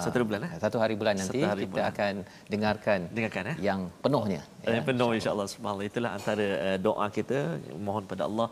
[0.05, 0.51] satu bulan eh?
[0.63, 1.93] Satu hari bulan nanti hari kita bulan.
[1.93, 2.15] akan
[2.53, 3.57] dengarkan, dengarkan eh?
[3.69, 4.43] yang penuhnya.
[4.63, 5.47] Yang ya, penuh insya-Allah.
[5.51, 7.39] Insya Itulah antara uh, doa kita
[7.87, 8.49] mohon pada Allah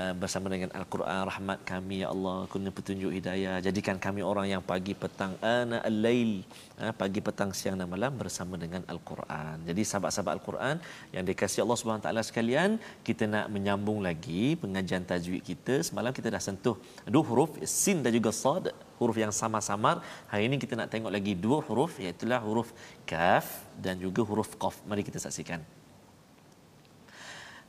[0.00, 4.62] uh, bersama dengan Al-Quran rahmat kami ya Allah kurnia petunjuk hidayah jadikan kami orang yang
[4.70, 6.32] pagi petang ana al-lail
[6.82, 9.56] uh, pagi petang siang dan malam bersama dengan Al-Quran.
[9.68, 10.76] Jadi sahabat-sahabat Al-Quran
[11.14, 12.70] yang dikasihi Allah Subhanahu taala sekalian,
[13.08, 15.74] kita nak menyambung lagi pengajian tajwid kita.
[15.88, 16.76] Semalam kita dah sentuh
[17.14, 17.52] dua huruf
[17.82, 18.64] sin dan juga sad
[19.00, 19.96] huruf yang sama-samar.
[20.32, 22.68] Hari ini kita nak tengok lagi dua huruf iaitu huruf
[23.12, 23.46] kaf
[23.84, 24.76] dan juga huruf qaf.
[24.88, 25.81] Mari kita saksikan.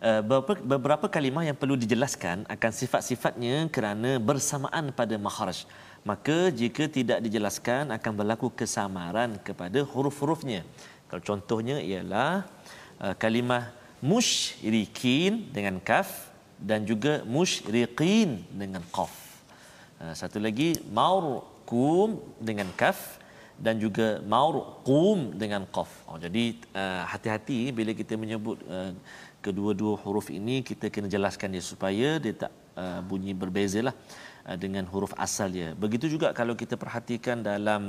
[0.04, 0.20] Uh,
[0.68, 5.64] beberapa kalimah yang perlu dijelaskan akan sifat-sifatnya kerana bersamaan pada makhraj.
[6.04, 10.68] Maka jika tidak dijelaskan akan berlaku kesamaran kepada huruf-hurufnya.
[11.08, 12.44] Kalau contohnya ialah
[13.00, 13.72] uh, kalimah
[14.04, 16.28] musyrikin dengan kaf
[16.60, 19.16] dan juga musyriqin dengan qaf.
[20.04, 23.24] Ah, satu lagi maurkum dengan kaf
[23.56, 25.88] dan juga maur qum dengan qaf.
[26.12, 26.60] Oh, jadi
[27.08, 28.60] hati-hati bila kita menyebut
[29.46, 33.96] kedua-dua huruf ini kita kena jelaskan dia supaya dia tak uh, bunyi berbezalah
[34.48, 35.70] uh, dengan huruf asal dia.
[35.84, 37.82] Begitu juga kalau kita perhatikan dalam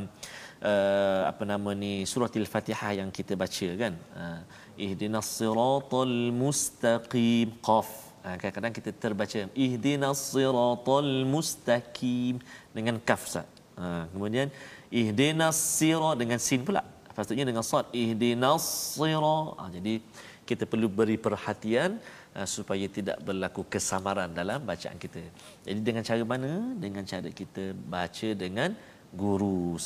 [0.71, 3.95] uh, apa nama ni surah al-Fatihah yang kita baca kan.
[4.23, 4.41] Uh,
[4.87, 7.89] ihdinas siratal mustaqim qaf.
[8.25, 12.43] Uh, kadang-kadang kita terbaca ihdinas siratal mustaqim
[12.77, 13.49] dengan kaf sat.
[13.75, 14.49] Uh, kemudian
[14.91, 16.83] ihdinas sira dengan sin pula.
[17.15, 18.65] Patutnya dengan sad ihdinas
[18.99, 19.39] sira.
[19.55, 20.03] Uh, jadi
[20.45, 21.97] kita perlu beri perhatian
[22.37, 25.21] uh, supaya tidak berlaku kesamaran dalam bacaan kita.
[25.67, 26.53] Jadi dengan cara mana?
[26.77, 28.71] Dengan cara kita baca dengan
[29.15, 29.79] guru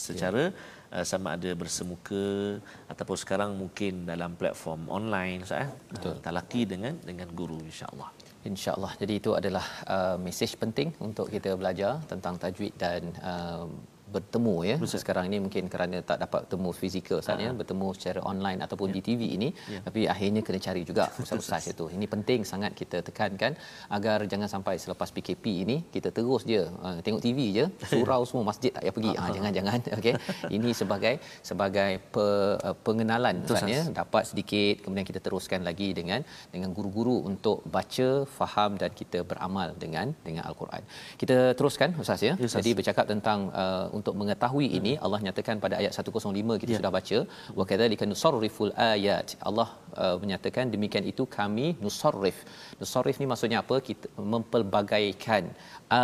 [0.00, 0.96] secara ya.
[0.96, 5.70] uh, sama ada bersemuka ataupun sekarang mungkin dalam platform online sah eh?
[5.92, 6.16] Betul.
[6.16, 8.08] Uh, talaki dengan dengan guru insya-Allah.
[8.40, 8.92] Insya-Allah.
[8.96, 13.68] Jadi itu adalah uh, mesej penting untuk kita belajar tentang tajwid dan uh,
[14.14, 14.76] bertemu ya.
[14.82, 15.00] Betul.
[15.02, 18.94] sekarang ini mungkin kerana tak dapat bertemu fizikal saatnya uh bertemu secara online ataupun ya.
[18.96, 19.48] di TV ini.
[19.68, 19.80] Ya.
[19.86, 21.84] tapi akhirnya kena cari juga ustaz-ustaz itu.
[21.96, 23.52] Ini penting sangat kita tekankan
[23.96, 28.44] agar jangan sampai selepas PKP ini kita terus je uh, tengok TV je surau semua
[28.50, 29.10] masjid tak payah pergi.
[29.12, 30.14] Uh jangan jangan okey.
[30.56, 31.14] Ini sebagai
[31.50, 32.26] sebagai pe,
[32.68, 33.82] uh, pengenalan ustaz ya.
[34.00, 36.20] Dapat sedikit kemudian kita teruskan lagi dengan
[36.54, 40.82] dengan guru-guru untuk baca faham dan kita beramal dengan dengan al-Quran.
[41.20, 44.78] Kita teruskan ustaz ya, ya jadi bercakap tentang uh, untuk mengetahui hmm.
[44.78, 46.80] ini Allah nyatakan pada ayat 105 kita yeah.
[46.80, 47.18] sudah baca
[47.58, 49.68] wa kadzalika nusarriful ayat Allah
[50.02, 52.38] uh, menyatakan demikian itu kami nusarrif
[52.80, 55.44] nusarrif ni maksudnya apa kita mempelbagaikan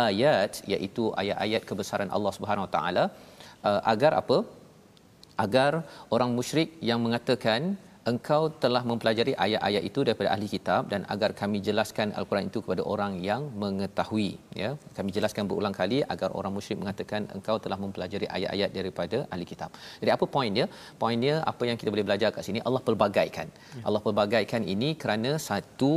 [0.09, 3.03] ayat iaitu ayat-ayat kebesaran Allah Subhanahu Wa Taala
[3.69, 4.39] uh, agar apa
[5.45, 5.71] agar
[6.15, 7.61] orang musyrik yang mengatakan
[8.11, 12.83] engkau telah mempelajari ayat-ayat itu daripada ahli kitab dan agar kami jelaskan al-Quran itu kepada
[12.93, 14.29] orang yang mengetahui
[14.61, 19.45] ya kami jelaskan berulang kali agar orang musyrik mengatakan engkau telah mempelajari ayat-ayat daripada ahli
[19.51, 19.71] kitab.
[20.01, 20.67] Jadi apa poin dia?
[21.03, 23.47] Poin dia apa yang kita boleh belajar kat sini Allah pelbagaikan.
[23.77, 23.83] Ya.
[23.87, 25.93] Allah pelbagaikan ini kerana satu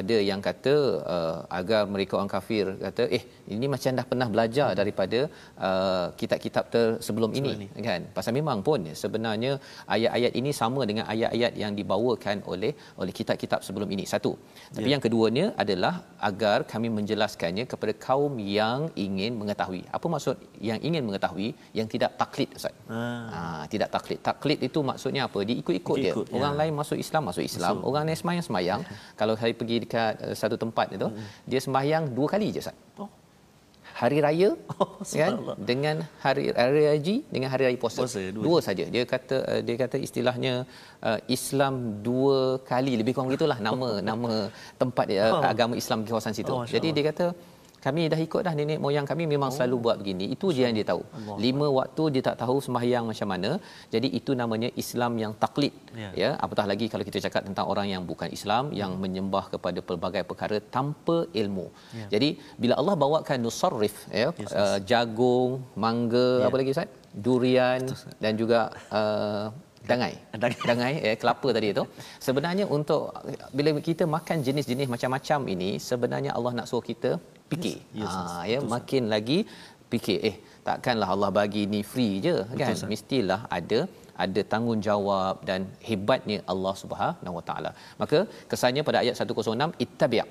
[0.00, 0.74] ada yang kata
[1.14, 3.22] uh, agar mereka orang kafir kata eh
[3.54, 4.78] ini macam dah pernah belajar hmm.
[4.80, 5.20] daripada
[5.68, 8.02] uh, kitab-kitab ter- sebelum ini, ini kan.
[8.16, 9.52] Pasal memang pun sebenarnya
[9.94, 14.04] ayat-ayat ini sama dengan ayat-ayat ayat yang dibawakan oleh oleh kitab-kitab sebelum ini.
[14.12, 14.32] Satu.
[14.70, 14.92] Tapi yeah.
[14.94, 15.94] yang keduanya adalah
[16.28, 19.82] agar kami menjelaskannya kepada kaum yang ingin mengetahui.
[19.96, 20.36] Apa maksud
[20.68, 21.48] yang ingin mengetahui?
[21.78, 22.74] Yang tidak taklid ustaz.
[22.86, 23.02] Ah.
[23.32, 23.40] ha,
[23.72, 24.20] tidak taklid.
[24.28, 25.40] Taklid itu maksudnya apa?
[25.50, 26.14] Diikut-ikut dia.
[26.14, 26.58] Ikut, orang ya.
[26.62, 27.74] lain masuk Islam masuk Islam.
[27.82, 27.88] Masuk.
[27.90, 28.80] orang lain sembahyang sembahyang
[29.20, 31.26] kalau saya pergi dekat uh, satu tempat itu hmm.
[31.50, 32.78] dia sembahyang dua kali je ustaz.
[33.02, 33.21] Oh
[34.02, 34.48] hari raya
[34.82, 35.32] oh, kan?
[35.70, 38.84] dengan hari hari haji dengan hari raya puasa, puasa dua, dua saja.
[38.94, 40.54] Dia kata uh, dia kata istilahnya
[41.08, 42.38] uh, Islam dua
[42.70, 42.94] kali.
[43.00, 44.32] Lebih kurang gitulah nama nama
[44.82, 45.42] tempat uh, oh.
[45.52, 46.52] agama Islam di kawasan situ.
[46.56, 47.26] Oh, jadi dia kata
[47.86, 49.54] kami dah ikut dah nenek moyang kami memang oh.
[49.56, 51.36] selalu buat begini itu je yang dia tahu Allah.
[51.44, 53.50] lima waktu dia tak tahu sembahyang macam mana
[53.94, 57.88] jadi itu namanya Islam yang taklid ya, ya apatah lagi kalau kita cakap tentang orang
[57.94, 59.02] yang bukan Islam yang hmm.
[59.04, 61.66] menyembah kepada pelbagai perkara tanpa ilmu
[62.00, 62.06] ya.
[62.14, 62.30] jadi
[62.64, 65.52] bila Allah bawakan nusarrif ya yes, uh, jagung
[65.84, 66.46] mangga ya.
[66.48, 66.90] apa lagi ustaz
[67.26, 67.82] durian
[68.24, 68.60] dan juga
[69.00, 69.46] uh,
[69.90, 70.14] dangai.
[70.70, 70.94] Dangai.
[71.08, 71.84] Eh kelapa tadi itu
[72.26, 73.02] sebenarnya untuk
[73.56, 77.10] bila kita makan jenis-jenis macam-macam ini sebenarnya Allah nak suruh kita
[77.52, 77.76] fikir.
[78.00, 79.38] Yes, yes, ha ya makin lagi
[79.92, 80.18] fikir.
[80.30, 80.36] Eh
[80.68, 82.68] takkanlah Allah bagi ni free je kan?
[82.74, 83.80] Betul, mestilah ada
[84.24, 87.70] ada tanggungjawab dan hebatnya Allah Subhanahu Wa Taala.
[88.02, 88.18] Maka
[88.50, 90.24] kesannya pada ayat 106 ittabi'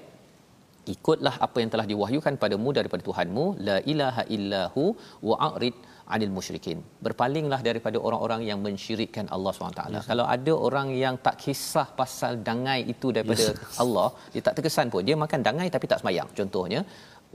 [0.94, 3.46] ikutlah apa yang telah diwahyukan padamu daripada Tuhanmu.
[3.68, 4.84] La ilaha illahu
[5.30, 5.76] wa a'rid
[6.16, 10.06] anil musyrikin berpalinglah daripada orang-orang yang mensyirikkan Allah SWT yes.
[10.12, 13.80] kalau ada orang yang tak kisah pasal dangai itu daripada yes.
[13.84, 16.82] Allah dia tak terkesan pun dia makan dangai tapi tak semayang contohnya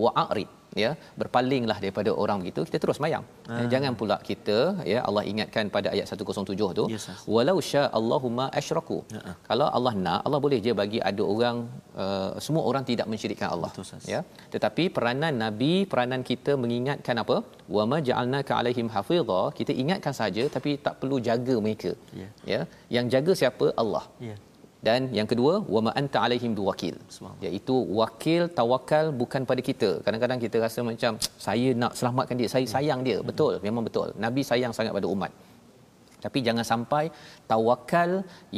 [0.04, 0.48] wa'arid
[0.82, 3.24] ya berpalinglah daripada orang begitu kita terus mayang.
[3.52, 3.60] Ah.
[3.72, 4.56] jangan pula kita
[4.92, 8.98] ya Allah ingatkan pada ayat 107 tu yes, walau sya Allahumma asyraku.
[9.18, 9.34] Uh-huh.
[9.48, 11.58] kalau Allah nak Allah boleh je bagi ada orang
[12.04, 14.20] uh, semua orang tidak mensyirikkan Allah Betul, ya.
[14.54, 17.38] Tetapi peranan nabi peranan kita mengingatkan apa?
[17.76, 22.32] Wa ma ja'alnaka alaihim hafiza kita ingatkan saja tapi tak perlu jaga mereka yeah.
[22.52, 22.60] ya.
[22.96, 23.68] Yang jaga siapa?
[23.84, 24.04] Allah.
[24.28, 24.38] Yeah
[24.86, 26.96] dan yang kedua wama anta alaihim biwakil.
[27.46, 29.90] Iaitu wakil tawakal bukan pada kita.
[30.04, 31.12] Kadang-kadang kita rasa macam
[31.46, 33.18] saya nak selamatkan dia saya sayang dia.
[33.30, 34.08] Betul memang betul.
[34.26, 35.32] Nabi sayang sangat pada umat.
[36.24, 37.04] Tapi jangan sampai
[37.50, 38.10] tawakal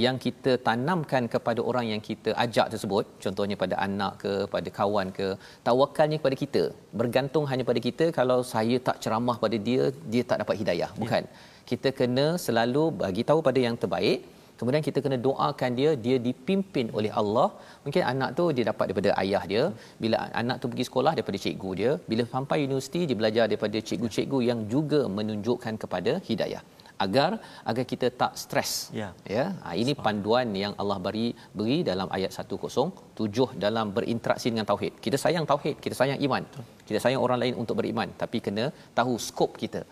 [0.04, 5.08] yang kita tanamkan kepada orang yang kita ajak tersebut contohnya pada anak ke pada kawan
[5.18, 5.26] ke
[5.68, 6.62] tawakalnya kepada kita.
[7.00, 10.90] Bergantung hanya pada kita kalau saya tak ceramah pada dia dia tak dapat hidayah.
[11.02, 11.24] Bukan.
[11.28, 11.32] Ya.
[11.70, 14.18] kita kena selalu bagi tahu pada yang terbaik
[14.58, 17.48] Kemudian kita kena doakan dia dia dipimpin oleh Allah.
[17.84, 19.62] Mungkin anak tu dia dapat daripada ayah dia,
[20.02, 24.40] bila anak tu pergi sekolah daripada cikgu dia, bila sampai universiti dia belajar daripada cikgu-cikgu
[24.50, 26.62] yang juga menunjukkan kepada hidayah.
[27.04, 27.30] Agar
[27.70, 28.70] agar kita tak stres.
[29.00, 29.08] Ya.
[29.34, 31.26] ya ha, ini panduan yang Allah beri
[31.58, 34.94] beri dalam ayat 107 dalam berinteraksi dengan tauhid.
[35.04, 36.42] Kita sayang tauhid kita sayang iman.
[36.88, 38.64] Kita sayang orang lain untuk beriman tapi kena
[38.98, 39.82] tahu skop kita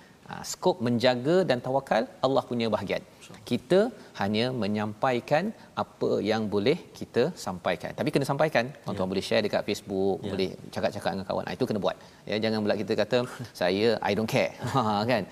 [0.51, 3.03] skop menjaga dan tawakal Allah punya bahagian.
[3.51, 3.81] Kita
[4.21, 5.45] hanya menyampaikan
[5.83, 7.91] apa yang boleh kita sampaikan.
[7.99, 8.65] Tapi kena sampaikan.
[8.85, 10.31] Tuan-tuan boleh share dekat Facebook Ya.
[10.33, 11.45] boleh cakap-cakap dengan kawan.
[11.49, 11.97] Ha, itu kena buat.
[12.31, 13.19] Ya jangan pula kita kata
[13.61, 14.53] saya I don't care.
[14.77, 15.23] Ha, kan?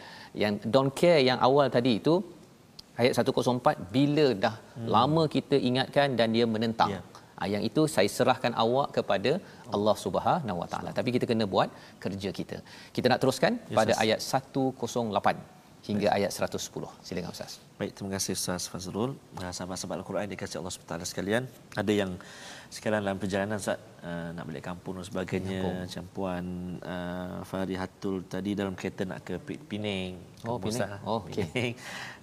[0.43, 2.15] Yang don't care yang awal tadi itu
[3.01, 4.89] ayat 104 bila dah hmm.
[4.97, 6.91] lama kita ingatkan dan dia menentang.
[6.95, 7.01] Ya.
[7.39, 9.33] ha, yang itu saya serahkan awak kepada
[9.75, 11.69] Allah Subhanahu Wa Taala tapi kita kena buat
[12.05, 12.57] kerja kita
[12.97, 14.05] kita nak teruskan Ya, pada Ustaz.
[14.05, 15.55] ayat 108
[15.89, 19.13] hingga ayat 110 silakan ustaz Baik, terima kasih Ustaz Fazrul.
[19.35, 21.43] Uh, sahabat-sahabat Al-Quran dikasih Allah SWT sekalian.
[21.81, 22.11] Ada yang
[22.77, 25.59] sekarang dalam perjalanan Ustaz uh, nak balik kampung dan sebagainya.
[25.83, 26.47] Macam Puan
[26.95, 30.15] uh, Farihatul tadi dalam kereta nak ke Penang.
[30.47, 30.71] Oh, Penang.
[30.71, 31.03] Ustaz.
[31.03, 31.47] Oh, okey.
[31.51, 31.75] Penang.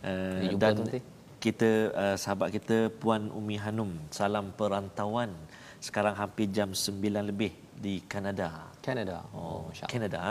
[0.07, 1.03] Uh, Kita jumpa dan
[1.41, 1.69] kita
[2.03, 5.33] uh, sahabat kita Puan Umi Hanum salam perantauan
[5.81, 6.93] sekarang hampir jam 9
[7.25, 8.69] lebih di Kanada.
[8.79, 10.21] Canada oh masya-Allah Canada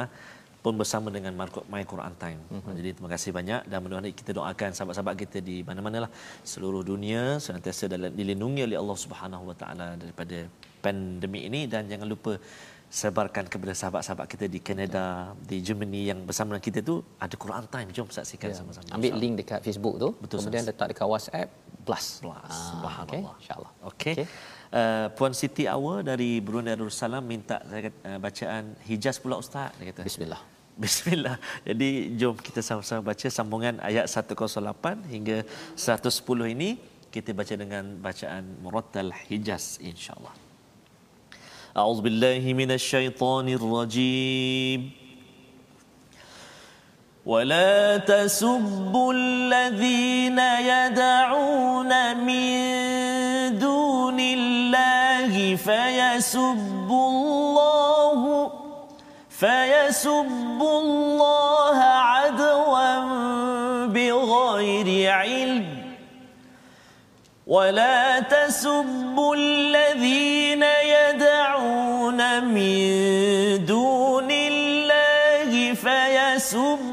[0.60, 2.36] pun bersama dengan Mar- My Quran Time.
[2.46, 2.52] Mhm.
[2.54, 2.74] Mm-hmm.
[2.78, 6.10] Jadi terima kasih banyak dan mudah-mudahan kita doakan sahabat-sahabat kita di mana-mana lah
[6.44, 10.38] seluruh dunia senantiasa dalam dilindungi oleh Allah Subhanahu Wa Taala daripada
[10.78, 12.36] pandemik ini dan jangan lupa
[12.90, 15.04] sebarkan kepada sahabat-sahabat kita di Canada,
[15.40, 17.88] di Germany yang bersama dengan kita tu ada Quran Time.
[17.96, 18.56] Jom saksikan Ya.
[18.60, 18.86] sama-sama.
[18.92, 20.74] Ambil link dekat Facebook tu, Betul, kemudian Ustaz.
[20.76, 21.48] letak dekat WhatsApp
[21.86, 22.06] plus.
[22.20, 22.36] Plus.
[22.50, 23.06] Ah, Subhanallah.
[23.08, 23.72] okey, insya-Allah.
[23.88, 24.14] Okey.
[24.18, 24.26] Okay.
[24.70, 29.74] Uh, Puan Siti Awa dari Brunei Darussalam minta saya kata, uh, bacaan Hijaz pula ustaz
[29.82, 30.06] dia kata.
[30.06, 30.42] Bismillah.
[30.78, 31.36] Bismillah.
[31.68, 35.42] Jadi jom kita sama-sama baca sambungan ayat 108 hingga
[35.74, 36.78] 110 ini
[37.10, 40.30] kita baca dengan bacaan Murattal Hijaz insya-Allah.
[41.74, 44.99] A'udzu billahi minasyaitonir rajim.
[47.30, 58.50] ولا تسبوا الذين يدعون من دون الله فيسبوا الله
[59.30, 62.98] فيسبوا الله عدوا
[63.86, 65.66] بغير علم
[67.46, 70.62] ولا تسبوا الذين
[70.96, 76.89] يدعون من دون الله فيسبوا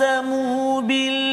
[0.00, 1.31] وأقسموا بالله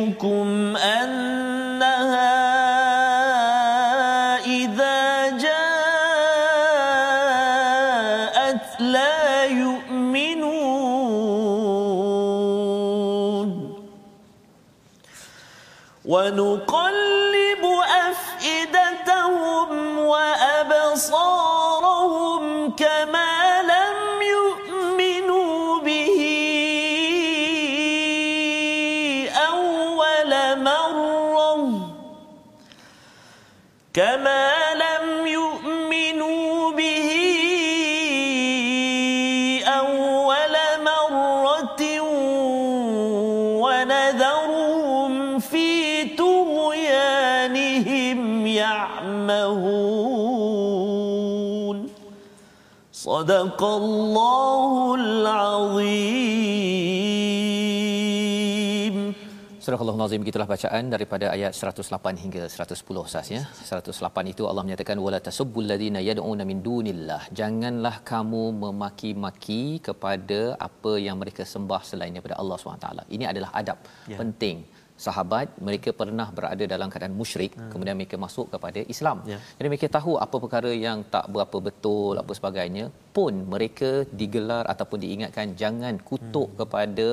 [0.00, 2.59] يشعركم أنها
[53.60, 56.56] صدق الله العظيم
[59.66, 63.42] Surah Allah-Nazim begitulah bacaan daripada ayat 108 hingga 110 Ustaz ya.
[63.70, 67.22] 108 itu Allah menyatakan wala tasubbul ladina yad'una min dunillah.
[67.40, 72.88] Janganlah kamu memaki-maki kepada apa yang mereka sembah selain daripada Allah SWT.
[73.16, 73.78] Ini adalah adab
[74.12, 74.18] ya.
[74.22, 74.56] penting
[75.05, 77.69] sahabat mereka pernah berada dalam keadaan musyrik hmm.
[77.71, 79.17] kemudian mereka masuk kepada Islam.
[79.31, 79.39] Ya.
[79.57, 82.85] Jadi mereka tahu apa perkara yang tak berapa betul apa sebagainya
[83.17, 83.91] pun mereka
[84.21, 86.59] digelar ataupun diingatkan jangan kutuk hmm.
[86.61, 87.07] kepada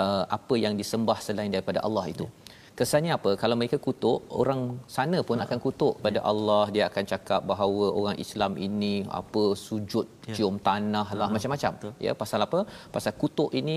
[0.00, 2.26] uh, apa yang disembah selain daripada Allah itu.
[2.30, 2.39] Ya
[2.80, 4.60] kesannya apa kalau mereka kutuk orang
[4.94, 5.44] sana pun ha.
[5.46, 6.22] akan kutuk pada ya.
[6.30, 10.34] Allah dia akan cakap bahawa orang Islam ini apa sujud ya.
[10.36, 11.34] cium tanah lah ha.
[11.34, 11.92] macam-macam Betul.
[12.06, 12.60] ya pasal apa
[12.94, 13.76] pasal kutuk ini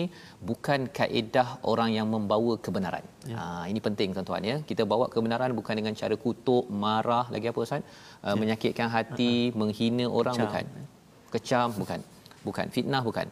[0.49, 3.37] bukan kaedah orang yang membawa kebenaran ya.
[3.39, 7.59] ha, ini penting tuan-tuan ya kita bawa kebenaran bukan dengan cara kutuk marah lagi apa
[7.67, 8.39] Ustaz uh, ya.
[8.43, 9.55] menyakitkan hati ha.
[9.61, 10.47] menghina orang kecam.
[10.47, 10.65] bukan
[11.35, 11.99] kecam bukan
[12.47, 13.27] bukan fitnah bukan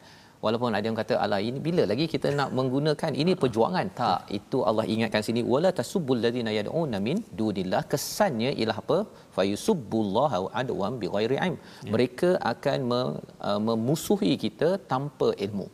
[0.45, 3.87] walaupun ada yang kata ala ini bila lagi kita nak menggunakan ini perjuangan?
[4.01, 7.83] Tak itu Allah ingatkan sini wala tasubbul ladina yad'una min dunillah.
[7.93, 8.99] Kesannya ialah apa?
[9.37, 11.57] Fayusubbullaha adwan bighairi ilm.
[11.57, 11.91] Ya.
[11.95, 15.67] mereka akan uh, memusuhi kita tanpa ilmu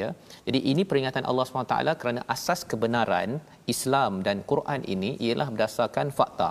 [0.00, 0.08] ya.
[0.46, 3.30] Jadi ini peringatan Allah SWT kerana asas kebenaran
[3.74, 6.50] Islam dan Quran ini ialah berdasarkan fakta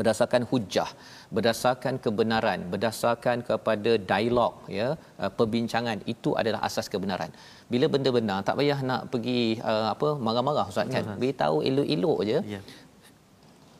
[0.00, 0.90] berdasarkan hujah
[1.36, 4.88] berdasarkan kebenaran berdasarkan kepada dialog ya
[5.22, 7.32] uh, perbincangan itu adalah asas kebenaran.
[7.72, 9.40] Bila benda benar tak payah nak pergi
[9.70, 11.04] uh, apa marah-marah ustaz kan?
[11.22, 12.62] Beritahu elok-elok aje yeah.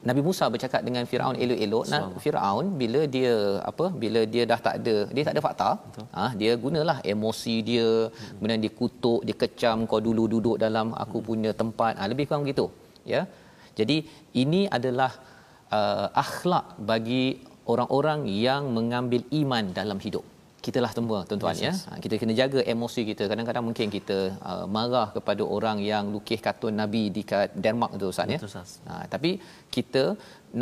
[0.09, 1.85] Nabi Musa bercakap dengan Firaun elok-elok.
[1.93, 3.33] Nak Firaun bila dia
[3.71, 5.71] apa bila dia dah tak ada dia tak ada fakta
[6.17, 8.31] ha, dia gunalah emosi dia hmm.
[8.37, 11.27] kemudian dia kutuk dia kecam kau dulu duduk dalam aku hmm.
[11.29, 12.67] punya tempat ha, lebih kurang begitu
[13.15, 13.23] ya.
[13.79, 13.97] Jadi
[14.43, 15.13] ini adalah
[15.79, 17.25] uh, akhlak bagi
[17.73, 20.25] orang-orang yang mengambil iman dalam hidup.
[20.67, 21.73] Kitalah semua tuan-tuan yes, ya.
[21.73, 21.79] Yes.
[21.89, 23.25] Ha, kita kena jaga emosi kita.
[23.31, 24.19] Kadang-kadang mungkin kita
[24.51, 27.23] uh, marah kepada orang yang lukis kartun nabi di
[27.65, 28.41] Denmark tu Ustaz ya.
[28.91, 29.31] Ha, tapi
[29.77, 30.03] kita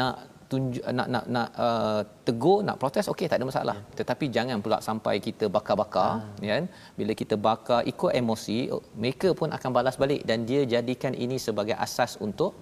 [0.01, 3.97] nak tunjuk nak nak nak uh, tegur nak protes okey tak ada masalah yeah.
[3.99, 6.45] tetapi jangan pula sampai kita bakar-bakar ah.
[6.47, 6.67] ya kan
[6.99, 8.59] bila kita bakar ikut emosi
[9.03, 12.53] mereka pun akan balas balik dan dia jadikan ini sebagai asas untuk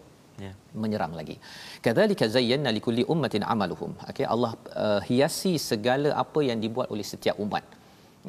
[0.45, 0.55] yeah.
[0.83, 1.37] menyerang lagi.
[1.85, 3.93] Kadzalika zayyana likulli ummatin amaluhum.
[4.11, 4.53] Okey Allah
[4.85, 7.65] uh, hiasi segala apa yang dibuat oleh setiap umat.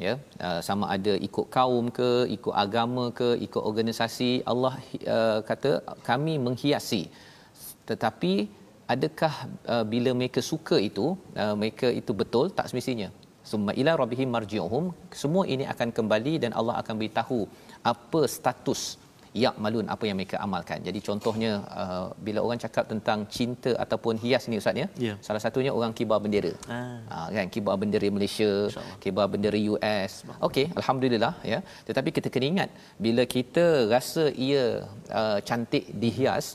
[0.04, 0.12] Ya,
[0.46, 4.74] uh, sama ada ikut kaum ke, ikut agama ke, ikut organisasi, Allah
[5.14, 5.70] uh, kata
[6.08, 7.02] kami menghiasi.
[7.90, 8.32] Tetapi
[8.94, 9.34] adakah
[9.72, 11.06] uh, bila mereka suka itu,
[11.42, 13.10] uh, mereka itu betul tak semestinya.
[13.50, 14.84] Summa ila rabbihim marji'uhum.
[15.22, 17.40] Semua ini akan kembali dan Allah akan beritahu
[17.92, 19.07] apa status yak
[19.64, 20.78] malun apa yang mereka amalkan.
[20.88, 21.50] Jadi contohnya
[21.82, 24.86] uh, bila orang cakap tentang cinta ataupun hias ni ustaz ya.
[25.06, 25.16] Yeah.
[25.26, 26.52] Salah satunya orang kibar bendera.
[26.76, 26.98] Ah.
[27.12, 28.50] Uh, kan kibar bendera Malaysia,
[29.02, 30.12] kibar bendera US.
[30.48, 31.60] Okey, alhamdulillah ya.
[31.88, 32.70] Tetapi kita kena ingat
[33.06, 34.64] bila kita rasa ia
[35.20, 36.46] uh, cantik dihias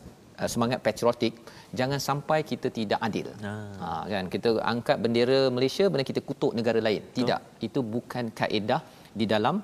[0.41, 1.33] uh, semangat patriotik
[1.79, 3.27] jangan sampai kita tidak adil.
[3.51, 3.53] Ah.
[3.81, 7.03] Ha kan kita angkat bendera Malaysia benar kita kutuk negara lain.
[7.17, 7.39] Tidak.
[7.67, 8.81] Itu bukan kaedah
[9.19, 9.55] di dalam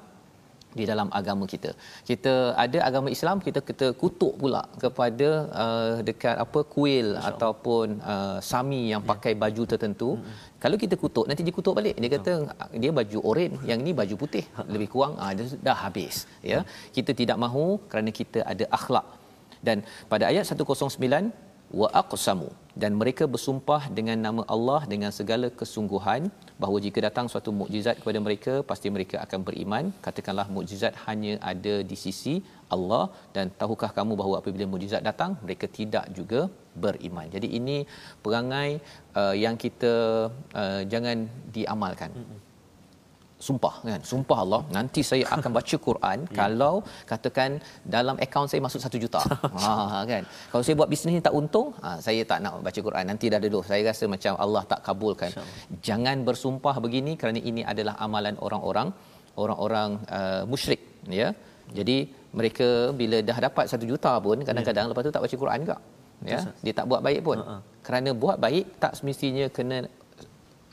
[0.77, 1.71] di dalam agama kita.
[2.09, 5.29] Kita ada agama Islam kita kita kutuk pula kepada
[5.63, 9.09] uh, dekat apa kuil ataupun uh, sami yang ya.
[9.11, 10.09] pakai baju tertentu.
[10.15, 10.37] Hmm.
[10.63, 11.95] Kalau kita kutuk nanti dia kutuk balik.
[12.03, 12.33] Dia kata
[12.83, 14.45] dia baju oren, yang ini baju putih.
[14.55, 14.67] Ha.
[14.73, 15.33] Lebih kurang uh,
[15.67, 16.61] dah habis ya.
[16.97, 19.07] Kita tidak mahu kerana kita ada akhlak.
[19.67, 19.77] Dan
[20.11, 21.48] pada ayat 109
[21.81, 22.49] wa aqsamu.
[22.81, 28.19] Dan mereka bersumpah dengan nama Allah dengan segala kesungguhan bahawa jika datang suatu mukjizat kepada
[28.25, 29.85] mereka pasti mereka akan beriman.
[30.05, 32.35] Katakanlah mukjizat hanya ada di sisi
[32.75, 33.03] Allah.
[33.35, 36.41] Dan tahukah kamu bahawa apabila mukjizat datang mereka tidak juga
[36.83, 37.27] beriman.
[37.35, 37.77] Jadi ini
[38.23, 38.69] perangai
[39.21, 39.95] uh, yang kita
[40.61, 42.13] uh, jangan diamalkan.
[42.15, 42.48] Mm-hmm
[43.47, 44.01] sumpah kan?
[44.11, 46.35] Sumpah Allah nanti saya akan baca Quran yeah.
[46.39, 46.73] kalau
[47.11, 47.49] katakan
[47.95, 49.21] dalam akaun saya masuk 1 juta.
[49.63, 50.23] Ha kan?
[50.51, 53.03] Kalau saya buat bisnes ni tak untung ha, saya tak nak baca Quran.
[53.11, 55.31] Nanti dah dulu saya rasa macam Allah tak kabulkan.
[55.87, 58.89] Jangan bersumpah begini kerana ini adalah amalan orang-orang
[59.43, 60.81] orang-orang uh, musyrik
[61.21, 61.29] ya.
[61.77, 61.97] Jadi
[62.39, 62.67] mereka
[62.99, 64.91] bila dah dapat 1 juta pun kadang-kadang yeah.
[64.93, 65.77] lepas tu tak baca Quran juga
[66.31, 66.39] ya.
[66.65, 67.39] Dia tak buat baik pun.
[67.39, 67.61] Uh-huh.
[67.87, 69.77] kerana buat baik tak semestinya kena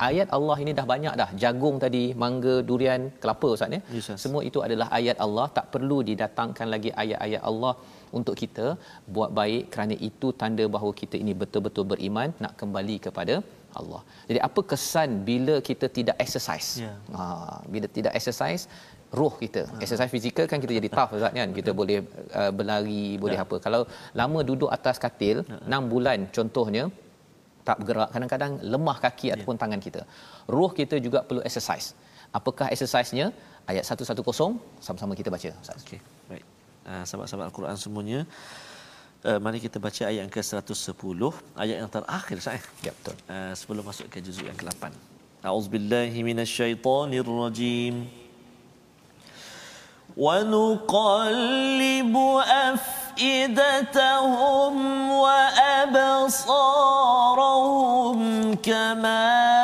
[0.09, 4.43] ayat Allah ini dah banyak dah jagung tadi mangga durian kelapa ustaz ya yes, semua
[4.49, 7.75] itu adalah ayat Allah tak perlu didatangkan lagi ayat-ayat Allah
[8.19, 8.67] untuk kita
[9.17, 13.37] buat baik kerana itu tanda bahawa kita ini betul-betul beriman nak kembali kepada
[13.81, 14.03] Allah.
[14.29, 16.69] Jadi apa kesan bila kita tidak exercise?
[16.85, 16.97] Yeah.
[17.17, 17.25] Ha,
[17.73, 18.63] bila tidak exercise
[19.19, 19.63] roh kita.
[19.71, 19.81] Ha.
[19.85, 21.51] Exercise fizikal kan kita jadi tough ustaz kan.
[21.59, 21.99] Kita boleh
[22.41, 23.49] uh, berlari, boleh yeah.
[23.49, 23.59] apa.
[23.67, 23.83] Kalau
[24.21, 25.81] lama duduk atas katil ha.
[25.81, 26.85] 6 bulan contohnya
[27.68, 30.02] tak bergerak kadang-kadang lemah kaki ataupun tangan kita
[30.56, 31.88] roh kita juga perlu exercise
[32.40, 33.26] apakah exercise-nya
[33.72, 34.18] ayat 110
[34.86, 36.00] sama-sama kita baca ustaz Okey,
[36.32, 36.46] baik.
[36.82, 38.20] Uh, sahabat-sahabat Al-Quran semuanya,
[39.30, 41.22] uh, mari kita baca ayat yang ke-110,
[41.64, 42.58] ayat yang terakhir Ustaz.
[42.58, 42.64] eh?
[42.90, 44.90] ya betul Uh, sebelum masuk ke juzuk yang ke-8.
[45.46, 47.96] A'udzubillahi minasyaitonirrajim.
[50.92, 52.16] ونقلب
[53.24, 54.76] أفئدتهم
[55.24, 57.25] وأبصارهم
[58.64, 59.55] كما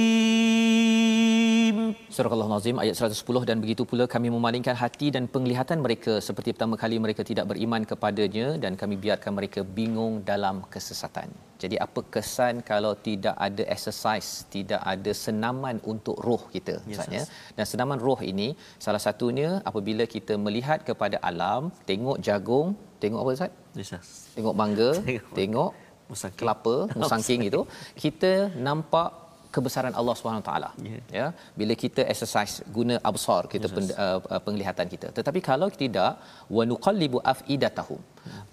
[2.16, 6.74] Surah Al-Nazim ayat 110 dan begitu pula kami memalingkan hati dan penglihatan mereka seperti pertama
[6.82, 11.28] kali mereka tidak beriman kepadanya dan kami biarkan mereka bingung dalam kesesatan.
[11.62, 17.14] Jadi apa kesan kalau tidak ada exercise, tidak ada senaman untuk roh kita Yes, Ustaz
[17.16, 17.22] ya.
[17.24, 17.54] Ustaz.
[17.58, 18.48] Dan senaman roh ini
[18.86, 22.68] salah satunya apabila kita melihat kepada alam, tengok jagung,
[23.02, 23.52] tengok apa Ustaz?
[23.86, 24.06] Ustaz.
[24.36, 25.34] Tengok mangga, Tengok.
[25.40, 25.70] tengok
[26.05, 26.39] Musangking.
[26.39, 27.61] kelapa, musangking itu,
[27.97, 29.24] kita nampak
[29.55, 30.69] kebesaran Allah Subhanahu Wa Taala.
[30.89, 30.99] Ya.
[31.19, 31.27] Ya,
[31.59, 35.07] bila kita exercise guna absar kita pen, uh, uh, penglihatan kita.
[35.19, 36.11] Tetapi kalau tidak
[36.57, 38.01] wa nuqallibu afidatahum.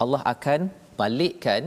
[0.03, 0.59] Allah akan
[0.99, 1.61] balikkan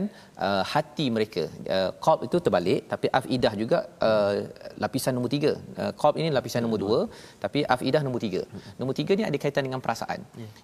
[0.45, 1.43] uh, hati mereka.
[1.75, 3.79] Uh, qalb itu terbalik tapi afidah juga
[4.09, 4.35] uh,
[4.83, 5.51] lapisan nombor tiga.
[5.81, 6.99] Uh, qalb ini lapisan nombor dua
[7.43, 8.41] tapi afidah nombor tiga.
[8.79, 10.19] Nombor tiga ni ada kaitan dengan perasaan.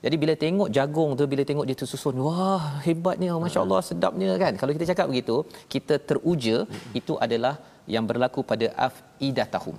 [0.05, 4.55] Jadi bila tengok jagung tu bila tengok dia tersusun wah hebatnya masya-Allah sedapnya kan.
[4.61, 5.37] Kalau kita cakap begitu
[5.75, 6.57] kita teruja
[7.01, 7.55] itu adalah
[7.95, 9.77] yang berlaku pada afidatahum.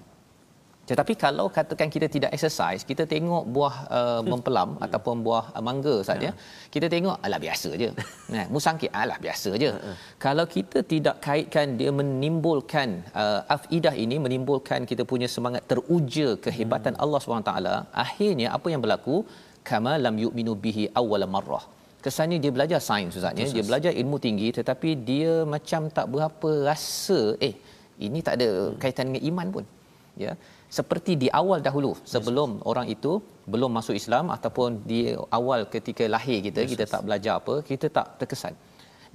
[0.91, 5.97] Tetapi kalau katakan kita tidak exercise, kita tengok buah uh, mempelam ataupun buah uh, mangga
[6.09, 6.31] saja,
[6.75, 7.91] kita tengok alah biasa je.
[8.35, 9.71] Nah, musangkit alah biasa je.
[10.25, 12.89] Kalau kita tidak kaitkan dia menimbulkan
[13.23, 17.53] uh, afidah ini menimbulkan kita punya semangat teruja kehebatan Allah SWT,
[18.05, 19.17] akhirnya apa yang berlaku?
[19.71, 21.65] Kama lam yu'minu bihi awwala marrah.
[22.05, 27.21] Kesannya dia belajar sains Ustaznya, dia belajar ilmu tinggi tetapi dia macam tak berapa rasa
[27.49, 27.55] eh
[27.99, 28.49] ini tak ada
[28.83, 29.65] kaitan dengan iman pun.
[30.25, 30.33] Ya.
[30.71, 33.19] Seperti di awal dahulu sebelum orang itu
[33.53, 35.01] belum masuk Islam ataupun di
[35.39, 38.55] awal ketika lahir kita kita tak belajar apa, kita tak terkesan.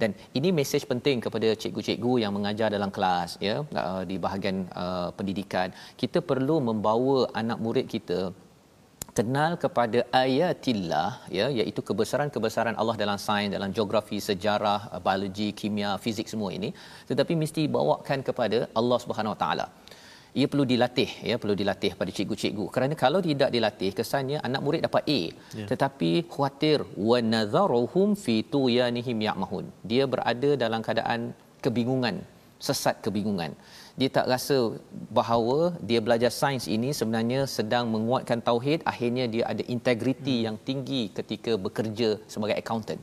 [0.00, 5.08] Dan ini mesej penting kepada cikgu-cikgu yang mengajar dalam kelas ya uh, di bahagian uh,
[5.12, 5.68] pendidikan.
[6.02, 8.32] Kita perlu membawa anak murid kita
[9.18, 16.28] kenal kepada ayatillah ya iaitu kebesaran-kebesaran Allah dalam sains dalam geografi sejarah biologi kimia fizik
[16.32, 16.70] semua ini
[17.10, 19.66] tetapi mesti bawakan kepada Allah Subhanahu Wa taala.
[20.40, 22.64] Ia perlu dilatih ya perlu dilatih pada cikgu-cikgu.
[22.74, 25.20] Kerana kalau tidak dilatih kesannya anak murid dapat A.
[25.58, 25.66] Ya.
[25.70, 29.64] tetapi khuatir wa nadharuhum fi tuyanihim ya'mahun.
[29.92, 31.34] Dia berada dalam keadaan
[31.64, 32.18] kebingungan
[32.66, 33.52] sesat kebingungan.
[34.00, 34.56] Dia tak rasa
[35.18, 35.58] bahawa
[35.88, 38.80] dia belajar sains ini sebenarnya sedang menguatkan tauhid.
[38.92, 43.02] Akhirnya dia ada integriti yang tinggi ketika bekerja sebagai accountant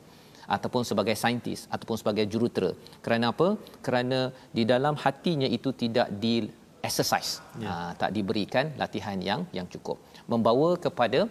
[0.56, 2.72] ataupun sebagai saintis ataupun sebagai jurutera.
[3.06, 3.48] Kerana apa?
[3.86, 4.20] Kerana
[4.58, 6.34] di dalam hatinya itu tidak di
[6.88, 7.32] exercise.
[7.64, 7.68] Ya.
[7.70, 9.98] ha, tak diberikan latihan yang yang cukup.
[10.32, 11.22] Membawa kepada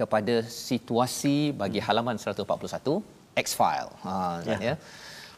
[0.00, 0.34] kepada
[0.68, 3.02] situasi bagi halaman 141
[3.44, 4.14] X file ha
[4.48, 4.56] ya.
[4.68, 4.74] ya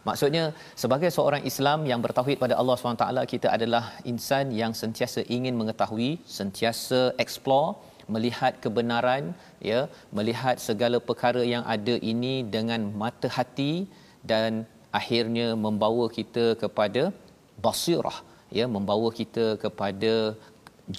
[0.09, 0.45] Maksudnya
[0.83, 6.11] sebagai seorang Islam yang bertauhid pada Allah SWT kita adalah insan yang sentiasa ingin mengetahui,
[6.39, 7.69] sentiasa explore,
[8.15, 9.31] melihat kebenaran,
[9.71, 9.81] ya,
[10.19, 13.73] melihat segala perkara yang ada ini dengan mata hati
[14.33, 14.67] dan
[15.01, 17.03] akhirnya membawa kita kepada
[17.65, 18.19] basirah,
[18.59, 20.15] ya, membawa kita kepada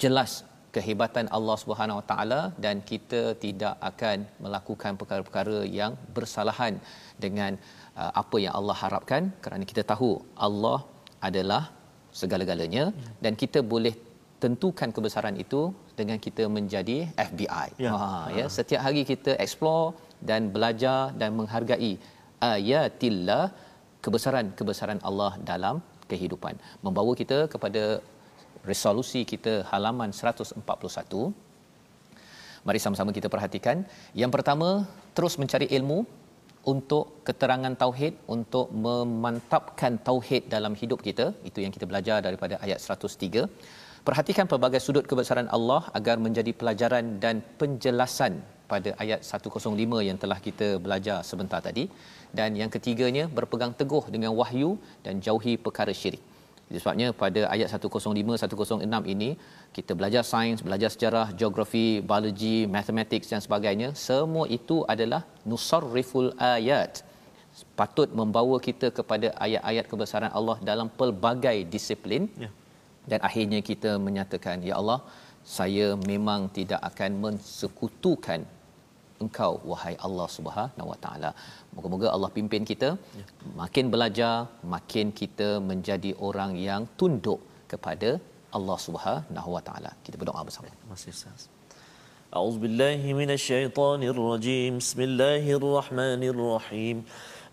[0.02, 0.32] jelas
[0.74, 6.74] kehebatan Allah Subhanahu Wa Taala dan kita tidak akan melakukan perkara-perkara yang bersalahan
[7.24, 7.52] dengan
[7.94, 10.10] apa yang Allah harapkan kerana kita tahu
[10.46, 10.78] Allah
[11.28, 11.62] adalah
[12.20, 12.84] segala-galanya
[13.24, 13.94] dan kita boleh
[14.42, 15.60] tentukan kebesaran itu
[15.98, 16.96] dengan kita menjadi
[17.28, 17.68] FBI.
[17.84, 17.92] Ya.
[18.00, 19.86] Ha ya setiap hari kita explore
[20.28, 21.92] dan belajar dan menghargai
[22.52, 23.44] ayatillah
[24.04, 25.78] kebesaran-kebesaran Allah dalam
[26.10, 26.54] kehidupan.
[26.84, 27.84] Membawa kita kepada
[28.70, 31.32] resolusi kita halaman 141
[32.64, 33.84] Mari sama-sama kita perhatikan.
[34.16, 34.68] Yang pertama,
[35.16, 36.08] terus mencari ilmu
[36.72, 41.26] untuk keterangan tauhid, untuk memantapkan tauhid dalam hidup kita.
[41.48, 43.46] Itu yang kita belajar daripada ayat 103.
[44.08, 48.34] Perhatikan pelbagai sudut kebesaran Allah agar menjadi pelajaran dan penjelasan
[48.72, 51.84] pada ayat 105 yang telah kita belajar sebentar tadi
[52.38, 54.70] dan yang ketiganya berpegang teguh dengan wahyu
[55.04, 56.33] dan jauhi perkara syirik.
[56.68, 59.30] Itu sebabnya pada ayat 105 106 ini
[59.76, 67.04] kita belajar sains, belajar sejarah, geografi, biologi, mathematics dan sebagainya, semua itu adalah nusarriful ayat.
[67.78, 72.22] Patut membawa kita kepada ayat-ayat kebesaran Allah dalam pelbagai disiplin.
[72.44, 72.50] Ya.
[73.10, 75.00] Dan akhirnya kita menyatakan, ya Allah,
[75.56, 78.40] saya memang tidak akan mensekutukan
[79.23, 81.31] engkau wahai Allah Subhanahu wa taala.
[81.75, 83.25] Moga-moga Allah pimpin kita ya.
[83.61, 84.35] makin belajar,
[84.75, 87.39] makin kita menjadi orang yang tunduk
[87.71, 88.11] kepada
[88.57, 89.93] Allah Subhanahu wa taala.
[90.05, 90.67] Kita berdoa bersama.
[90.75, 91.41] Terima kasih Ustaz.
[92.37, 96.97] أعوذ بالله من الشيطان الرجيم بسم الله الرحمن الرحيم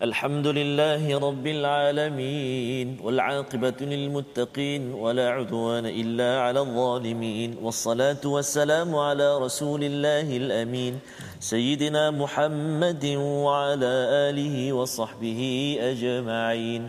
[0.02, 9.84] الحمد لله رب العالمين والعاقبة للمتقين ولا عدوان إلا على الظالمين والصلاة والسلام على رسول
[9.84, 10.98] الله الأمين
[11.40, 13.04] سيدنا محمد
[13.46, 13.92] وعلى
[14.26, 15.40] آله وصحبه
[15.80, 16.82] أجمعين.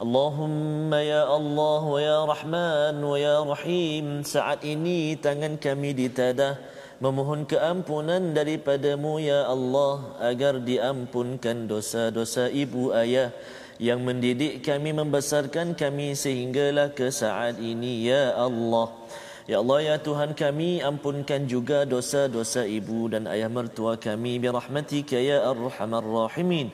[0.00, 6.56] Allahumma ya Allah ya Rahman ya Rahim saat ini tangan kami ditadah
[7.04, 13.28] memohon keampunan daripadamu ya Allah agar diampunkan dosa-dosa ibu ayah
[13.76, 18.96] yang mendidik kami membesarkan kami sehinggalah ke saat ini ya Allah.
[19.44, 25.20] Ya Allah ya Tuhan kami ampunkan juga dosa-dosa ibu dan ayah mertua kami bi rahmatika
[25.20, 26.72] ya arhamar rahimin.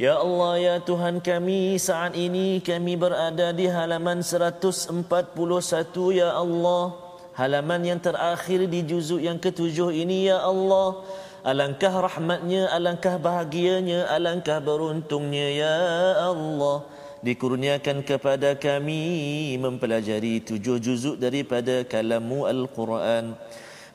[0.00, 4.96] Ya Allah ya Tuhan kami saat ini kami berada di halaman 141
[6.16, 6.96] ya Allah.
[7.36, 11.04] Halaman yang terakhir di juzuk yang ketujuh ini ya Allah.
[11.44, 15.76] Alangkah rahmatnya alangkah bahagianya alangkah beruntungnya ya
[16.32, 16.88] Allah.
[17.20, 23.36] Dikurniakan kepada kami mempelajari tujuh juzuk daripada kalamu Al-Quran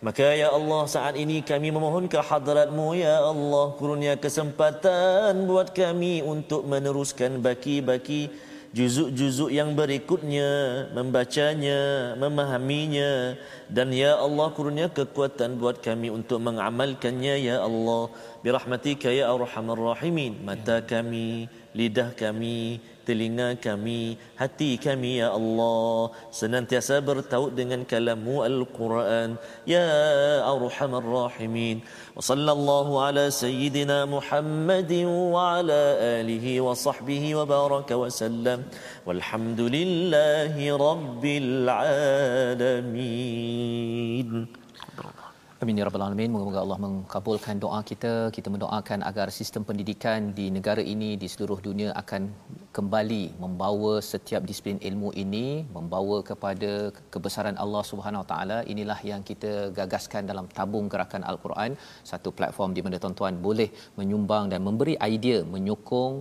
[0.05, 6.21] Maka ya Allah saat ini kami memohon ke hadratmu ya Allah kurnia kesempatan buat kami
[6.21, 8.29] untuk meneruskan baki-baki
[8.77, 10.49] juzuk-juzuk yang berikutnya
[10.93, 13.33] membacanya memahaminya.
[13.65, 18.13] Dan ya Allah kurnia kekuatan buat kami untuk mengamalkannya ya Allah.
[18.45, 20.37] Birahmatika ya arhamar rahimin.
[20.45, 22.77] Mata kami lidah kami
[23.07, 26.11] telinga kami, hati kami ya Allah.
[26.39, 29.29] Senantiasa bertaut dengan kalamu Al-Quran.
[29.73, 29.85] Ya
[30.53, 31.77] arhamar rahimin.
[32.17, 34.91] Wa sallallahu ala sayyidina Muhammad
[35.35, 35.81] wa ala
[36.19, 38.59] alihi wa sahbihi wa baraka wa sallam.
[39.07, 43.15] Walhamdulillahi rabbil alamin.
[45.63, 46.29] Amin ya rabbal alamin.
[46.33, 48.13] Moga-moga Allah mengabulkan doa kita.
[48.35, 52.21] Kita mendoakan agar sistem pendidikan di negara ini di seluruh dunia akan
[52.77, 56.71] kembali membawa setiap disiplin ilmu ini membawa kepada
[57.13, 58.57] kebesaran Allah Subhanahu Wa Taala.
[58.73, 61.79] Inilah yang kita gagaskan dalam tabung gerakan Al-Quran,
[62.11, 63.69] satu platform di mana tuan-tuan boleh
[63.99, 66.15] menyumbang dan memberi idea menyokong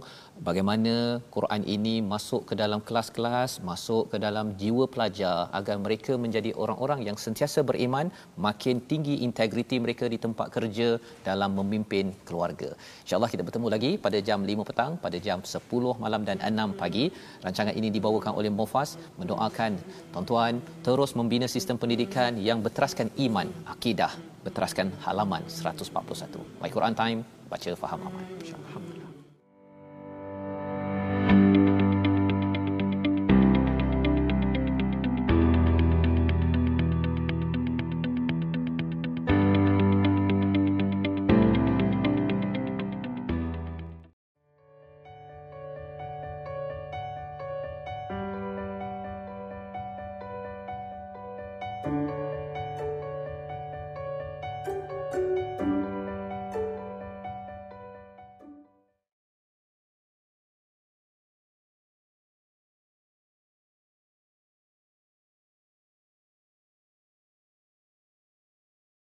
[0.48, 0.94] bagaimana
[1.36, 7.02] Quran ini masuk ke dalam kelas-kelas, masuk ke dalam jiwa pelajar agar mereka menjadi orang-orang
[7.08, 8.14] yang sentiasa beriman,
[8.46, 10.88] makin tinggi integriti mereka di tempat kerja
[11.28, 12.70] dalam memimpin keluarga.
[13.02, 17.08] InsyaAllah kita bertemu lagi pada jam 5 petang, pada jam 10 malam dan 6 pagi.
[17.44, 19.78] Rancangan ini dibawakan oleh Mofas mendoakan
[20.10, 26.40] tuan-tuan terus membina sistem pendidikan yang berteraskan iman, akidah, berteraskan halaman 141.
[26.60, 28.24] Baik Quran Time, baca faham aman.
[28.40, 29.03] InsyaAllah.